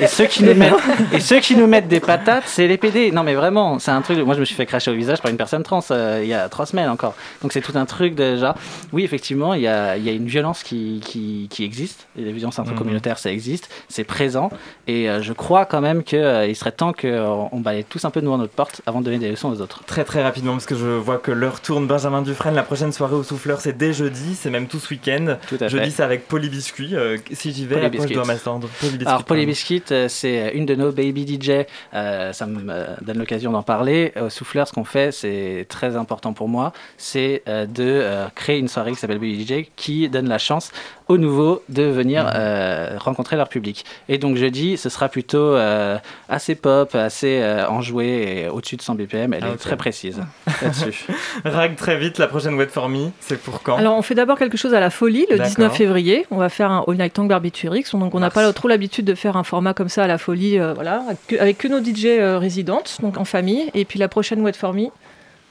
[0.00, 0.74] Et ceux qui nous mettent,
[1.12, 3.10] et ceux qui nous mettent des patates, c'est les PD.
[3.10, 4.18] Non, mais vraiment, c'est un truc.
[4.18, 6.34] Moi, je me suis fait cracher au visage par une personne trans euh, il y
[6.34, 7.14] a trois semaines encore.
[7.42, 8.54] Donc, c'est tout un truc genre.
[8.92, 12.06] Oui, effectivement, il y a, il y a une violence qui, qui, qui existe.
[12.18, 13.70] Et la violence intracommunautaire, ça existe.
[13.88, 14.50] C'est présent.
[14.86, 18.38] Et euh, je crois quand même qu'il serait temps qu'on balaye tous un peu devant
[18.38, 19.84] notre porte avant de donner des leçons aux autres.
[19.84, 21.86] Très très rapidement parce que je vois que l'heure tourne.
[21.86, 25.36] Benjamin Dufresne, la prochaine soirée au souffleur c'est dès jeudi, c'est même tout ce week-end.
[25.48, 26.96] Tout à jeudi c'est avec Polybiscuit.
[26.96, 28.68] Euh, si j'y vais, à quoi je dois m'attendre
[29.06, 29.22] Alors.
[29.22, 31.64] Polybiscuit, euh, c'est une de nos baby DJ.
[31.94, 34.12] Euh, ça me euh, donne l'occasion d'en parler.
[34.20, 36.72] Au souffleur, ce qu'on fait, c'est très important pour moi.
[36.96, 40.72] C'est de créer une soirée qui s'appelle Baby DJ qui donne la chance
[41.08, 43.84] aux nouveaux de venir euh, rencontrer leur public.
[44.08, 48.82] Et donc, jeudi, ce sera plutôt euh, assez pop, assez euh, enjoué et au-dessus de
[48.82, 49.34] 100 BPM.
[49.34, 50.20] Elle Ah, est très précise
[50.62, 51.06] là-dessus.
[51.44, 54.38] Rag, très vite, la prochaine Wet For Me, c'est pour quand Alors, on fait d'abord
[54.38, 55.46] quelque chose à la folie le D'accord.
[55.56, 56.26] 19 février.
[56.30, 57.84] On va faire un All Night Tank Barbiturix.
[57.92, 60.58] Donc, on n'a pas trop l'habitude de faire un format comme ça à la folie,
[60.58, 61.02] euh, voilà,
[61.38, 63.70] avec que, nos DJ euh, résidentes, donc en famille.
[63.74, 64.86] Et puis, la prochaine Wet For Me,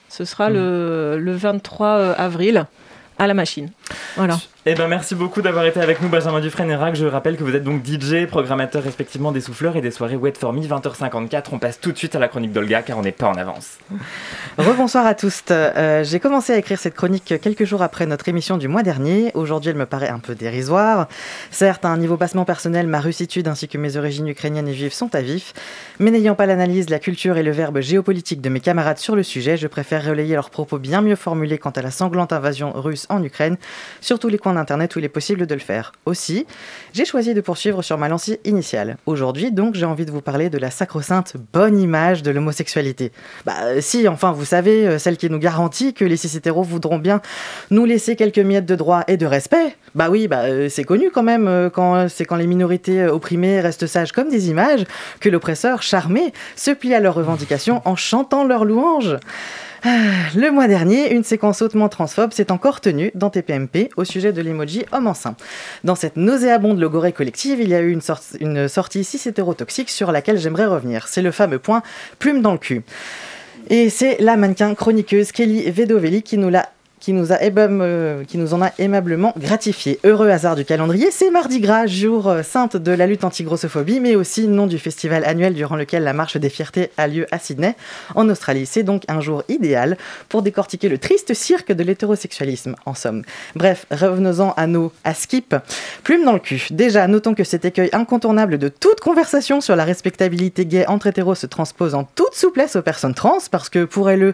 [0.08, 0.54] ce sera Mm.
[0.54, 2.66] le, le 23 euh, avril
[3.18, 3.70] à la machine.
[4.16, 4.38] Voilà.
[4.66, 6.94] Eh ben merci beaucoup d'avoir été avec nous Benjamin Dufresne et Rag.
[6.94, 10.32] Je rappelle que vous êtes donc DJ, programmateur respectivement des souffleurs et des soirées Wet
[10.40, 11.48] For Me 20h54.
[11.52, 13.76] On passe tout de suite à la chronique d'Olga car on n'est pas en avance.
[14.56, 15.42] Rebonsoir à tous.
[15.50, 19.32] Euh, J'ai commencé à écrire cette chronique quelques jours après notre émission du mois dernier.
[19.34, 21.08] Aujourd'hui, elle me paraît un peu dérisoire.
[21.50, 24.94] Certes, à un niveau bassement personnel, ma russitude ainsi que mes origines ukrainiennes et juives
[24.94, 25.52] sont à vif.
[25.98, 29.24] Mais n'ayant pas l'analyse, la culture et le verbe géopolitique de mes camarades sur le
[29.24, 33.04] sujet, je préfère relayer leurs propos bien mieux formulés quant à la sanglante invasion russe
[33.10, 33.58] en Ukraine
[34.00, 35.92] sur tous les coins internet où il est possible de le faire.
[36.06, 36.46] Aussi,
[36.92, 38.96] j'ai choisi de poursuivre sur ma lancée initiale.
[39.06, 43.12] Aujourd'hui, donc, j'ai envie de vous parler de la sacro-sainte bonne image de l'homosexualité.
[43.44, 46.98] Bah, euh, si, enfin, vous savez, euh, celle qui nous garantit que les cis voudront
[46.98, 47.20] bien
[47.70, 49.76] nous laisser quelques miettes de droit et de respect.
[49.94, 53.86] Bah oui, bah, euh, c'est connu quand même, quand, c'est quand les minorités opprimées restent
[53.86, 54.84] sages comme des images,
[55.20, 59.16] que l'oppresseur, charmé, se plie à leurs revendications en chantant leurs louanges.
[59.86, 64.32] Ah, Le mois dernier, une séquence hautement transphobe s'est encore tenue dans TPMP au sujet
[64.32, 65.36] de l'emoji homme enceint.
[65.84, 67.90] Dans cette nauséabonde logorée collective, il y a eu
[68.40, 71.06] une, sortie cis hétérotoxique sur laquelle j'aimerais revenir.
[71.06, 71.82] C'est le fameux point
[72.18, 72.82] plume dans le cul.
[73.68, 76.70] Et c'est la mannequin chroniqueuse Kelly Vedovelli qui nous l'a
[77.04, 80.00] qui nous, a euh, qui nous en a aimablement gratifié.
[80.04, 84.14] Heureux hasard du calendrier, c'est Mardi Gras, jour euh, sainte de la lutte anti-grossophobie, mais
[84.14, 87.76] aussi nom du festival annuel durant lequel la marche des fiertés a lieu à Sydney,
[88.14, 88.64] en Australie.
[88.64, 89.98] C'est donc un jour idéal
[90.30, 93.22] pour décortiquer le triste cirque de l'hétérosexualisme, en somme.
[93.54, 95.54] Bref, revenons-en à nos à skip.
[96.04, 96.68] Plume dans le cul.
[96.70, 101.34] Déjà, notons que cet écueil incontournable de toute conversation sur la respectabilité gay entre hétéros
[101.34, 104.32] se transpose en toute souplesse aux personnes trans, parce que pour elles,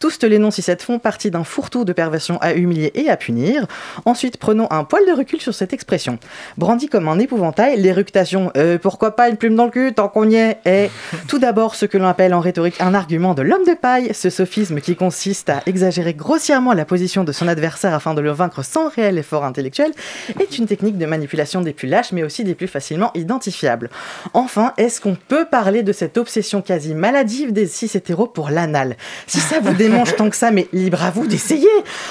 [0.00, 3.66] tous les noms 6 font partie d'un fourre-tout de perversion à humilier et à punir.
[4.06, 6.18] Ensuite, prenons un poil de recul sur cette expression.
[6.56, 10.30] Brandi comme un épouvantail, l'éructation euh, pourquoi pas une plume dans le cul tant qu'on
[10.30, 10.90] y est est
[11.28, 14.30] tout d'abord ce que l'on appelle en rhétorique un argument de l'homme de paille, ce
[14.30, 18.64] sophisme qui consiste à exagérer grossièrement la position de son adversaire afin de le vaincre
[18.64, 19.92] sans réel effort intellectuel,
[20.40, 23.90] est une technique de manipulation des plus lâches mais aussi des plus facilement identifiables.
[24.32, 28.96] Enfin, est-ce qu'on peut parler de cette obsession quasi maladive des cis hétéros pour l'anal?
[29.26, 31.68] Si ça vous démange tant que ça, mais libre à vous d'essayer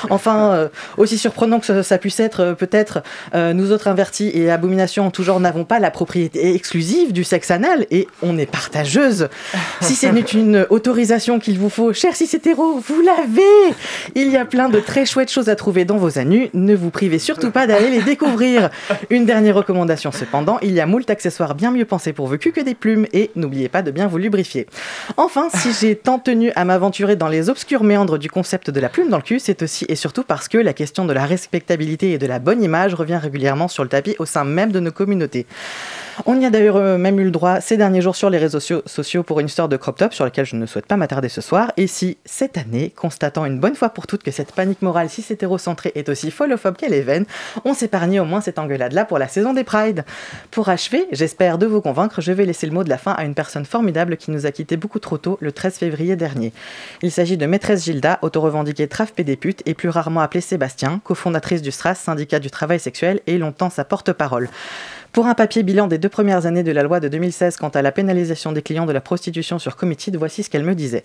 [0.09, 0.67] Enfin, euh,
[0.97, 3.03] aussi surprenant que ça, puisse être, euh, peut-être,
[3.35, 7.23] euh, nous autres invertis et abominations en tout genre n'avons pas la propriété exclusive du
[7.23, 9.29] sexe anal et on est partageuse.
[9.81, 13.75] Si c'est une autorisation qu'il vous faut, chers cis hétéros, vous l'avez
[14.15, 16.89] Il y a plein de très chouettes choses à trouver dans vos anus, ne vous
[16.89, 18.69] privez surtout pas d'aller les découvrir.
[19.09, 22.51] Une dernière recommandation cependant, il y a moult accessoires bien mieux pensés pour vos culs
[22.51, 24.67] que des plumes et n'oubliez pas de bien vous lubrifier.
[25.17, 28.89] Enfin, si j'ai tant tenu à m'aventurer dans les obscurs méandres du concept de la
[28.89, 32.11] plume dans le cul, c'est aussi et surtout parce que la question de la respectabilité
[32.13, 34.91] et de la bonne image revient régulièrement sur le tapis au sein même de nos
[34.91, 35.45] communautés.
[36.26, 38.59] On y a d'ailleurs euh, même eu le droit ces derniers jours sur les réseaux
[38.59, 41.41] sociaux pour une histoire de crop top sur laquelle je ne souhaite pas m'attarder ce
[41.41, 41.72] soir.
[41.78, 45.26] Et si, cette année, constatant une bonne fois pour toutes que cette panique morale cis
[45.30, 47.26] hétérocentrée est aussi folophobe qu'elle est vaine,
[47.65, 50.05] on s'épargnait au moins cette engueulade-là pour la saison des Pride.
[50.51, 53.24] Pour achever, j'espère de vous convaincre, je vais laisser le mot de la fin à
[53.24, 56.53] une personne formidable qui nous a quittés beaucoup trop tôt le 13 février dernier.
[57.01, 61.72] Il s'agit de Maîtresse Gilda, auto-revendiquée traf des et plus rarement appelée Sébastien, cofondatrice du
[61.72, 64.49] STRAS, syndicat du travail sexuel et longtemps sa porte-parole.
[65.14, 67.82] Pour un papier bilan des deux premières années de la loi de 2016 quant à
[67.82, 71.01] la pénalisation des clients de la prostitution sur Committed, voici ce qu'elle me disait.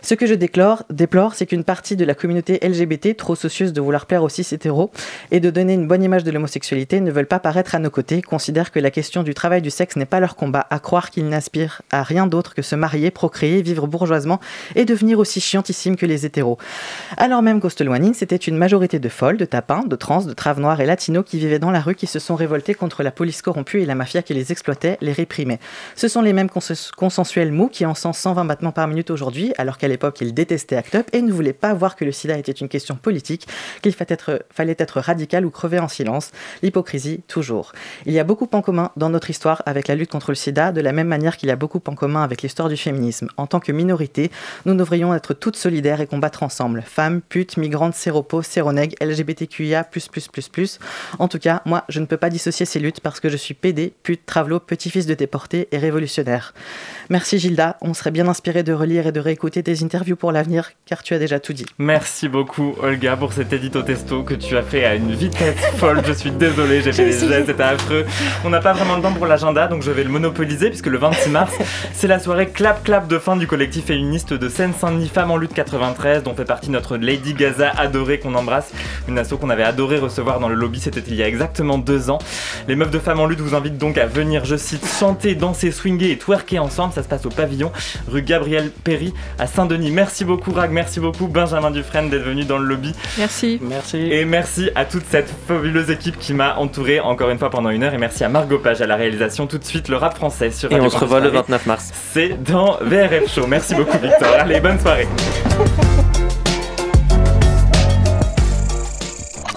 [0.00, 4.06] Ce que je déplore, c'est qu'une partie de la communauté LGBT, trop soucieuse de vouloir
[4.06, 4.90] plaire aux cis hétéros
[5.30, 8.22] et de donner une bonne image de l'homosexualité, ne veulent pas paraître à nos côtés,
[8.22, 11.28] considèrent que la question du travail du sexe n'est pas leur combat, à croire qu'ils
[11.28, 14.40] n'aspirent à rien d'autre que se marier, procréer, vivre bourgeoisement
[14.74, 16.56] et devenir aussi chiantissimes que les hétéros.
[17.18, 20.80] Alors même qu'Ostelwanin, c'était une majorité de folles, de tapins, de trans, de traves noires
[20.80, 23.80] et latinos qui vivaient dans la rue, qui se sont révoltés contre la police corrompue
[23.82, 25.58] et la mafia qui les exploitait, les réprimait.
[25.96, 26.60] Ce sont les mêmes cons-
[26.96, 30.94] consensuels mous qui encensent 120 battements par minute aujourd'hui, alors qu'à l'époque ils détestaient ACT
[30.94, 33.48] UP et ne voulaient pas voir que le sida était une question politique,
[33.82, 36.30] qu'il fallait être, radical ou crever en silence.
[36.62, 37.72] L'hypocrisie, toujours.
[38.06, 40.70] Il y a beaucoup en commun dans notre histoire avec la lutte contre le sida,
[40.70, 43.26] de la même manière qu'il y a beaucoup en commun avec l'histoire du féminisme.
[43.36, 44.30] En tant que minorité,
[44.64, 46.84] nous devrions être toutes solidaires et combattre ensemble.
[46.86, 49.88] Femmes, putes, migrantes, séropos, séronègues, LGBTQIA++++.
[51.18, 53.54] En tout cas, moi, je ne peux pas dissocier ces luttes parce que je suis
[53.54, 56.54] PD, pute, travelo, petit-fils de déporté et révolutionnaire.
[57.08, 60.72] Merci Gilda, on serait bien inspiré de relire et de réécouter tes interviews pour l'avenir,
[60.86, 61.66] car tu as déjà tout dit.
[61.78, 66.02] Merci beaucoup Olga pour cet édito testo que tu as fait à une vitesse folle.
[66.06, 68.04] Je suis désolé, j'ai fait des gestes, c'était affreux.
[68.44, 70.98] On n'a pas vraiment le temps pour l'agenda, donc je vais le monopoliser puisque le
[70.98, 71.54] 26 mars,
[71.92, 75.54] c'est la soirée clap clap de fin du collectif féministe de Seine-Saint-Denis Femmes en lutte
[75.54, 78.72] 93, dont fait partie notre Lady Gaza adorée qu'on embrasse,
[79.08, 82.10] une asso qu'on avait adoré recevoir dans le lobby, c'était il y a exactement deux
[82.10, 82.18] ans.
[82.68, 86.10] Les meufs de Femmes lutte vous invitent donc à venir, je cite, chanter, danser, swinger
[86.10, 86.92] et twerker ensemble.
[86.92, 87.72] Ça se passe au pavillon
[88.08, 89.90] rue Gabriel Péry à Saint-Denis.
[89.90, 92.94] Merci beaucoup Rag, merci beaucoup Benjamin Dufresne d'être venu dans le lobby.
[93.18, 93.58] Merci.
[93.62, 93.98] Merci.
[93.98, 97.82] Et merci à toute cette fabuleuse équipe qui m'a entouré encore une fois pendant une
[97.82, 97.94] heure.
[97.94, 99.46] Et merci à Margot Page à la réalisation.
[99.46, 101.44] Tout de suite, le rap français sur Et Radio on se revoit le Paris.
[101.48, 101.90] 29 mars.
[102.12, 103.46] C'est dans VRF Show.
[103.46, 104.28] Merci beaucoup Victor.
[104.38, 105.08] Allez, bonne soirée.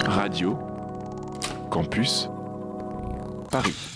[0.07, 0.57] Radio
[1.69, 2.29] Campus
[3.53, 3.92] Paris.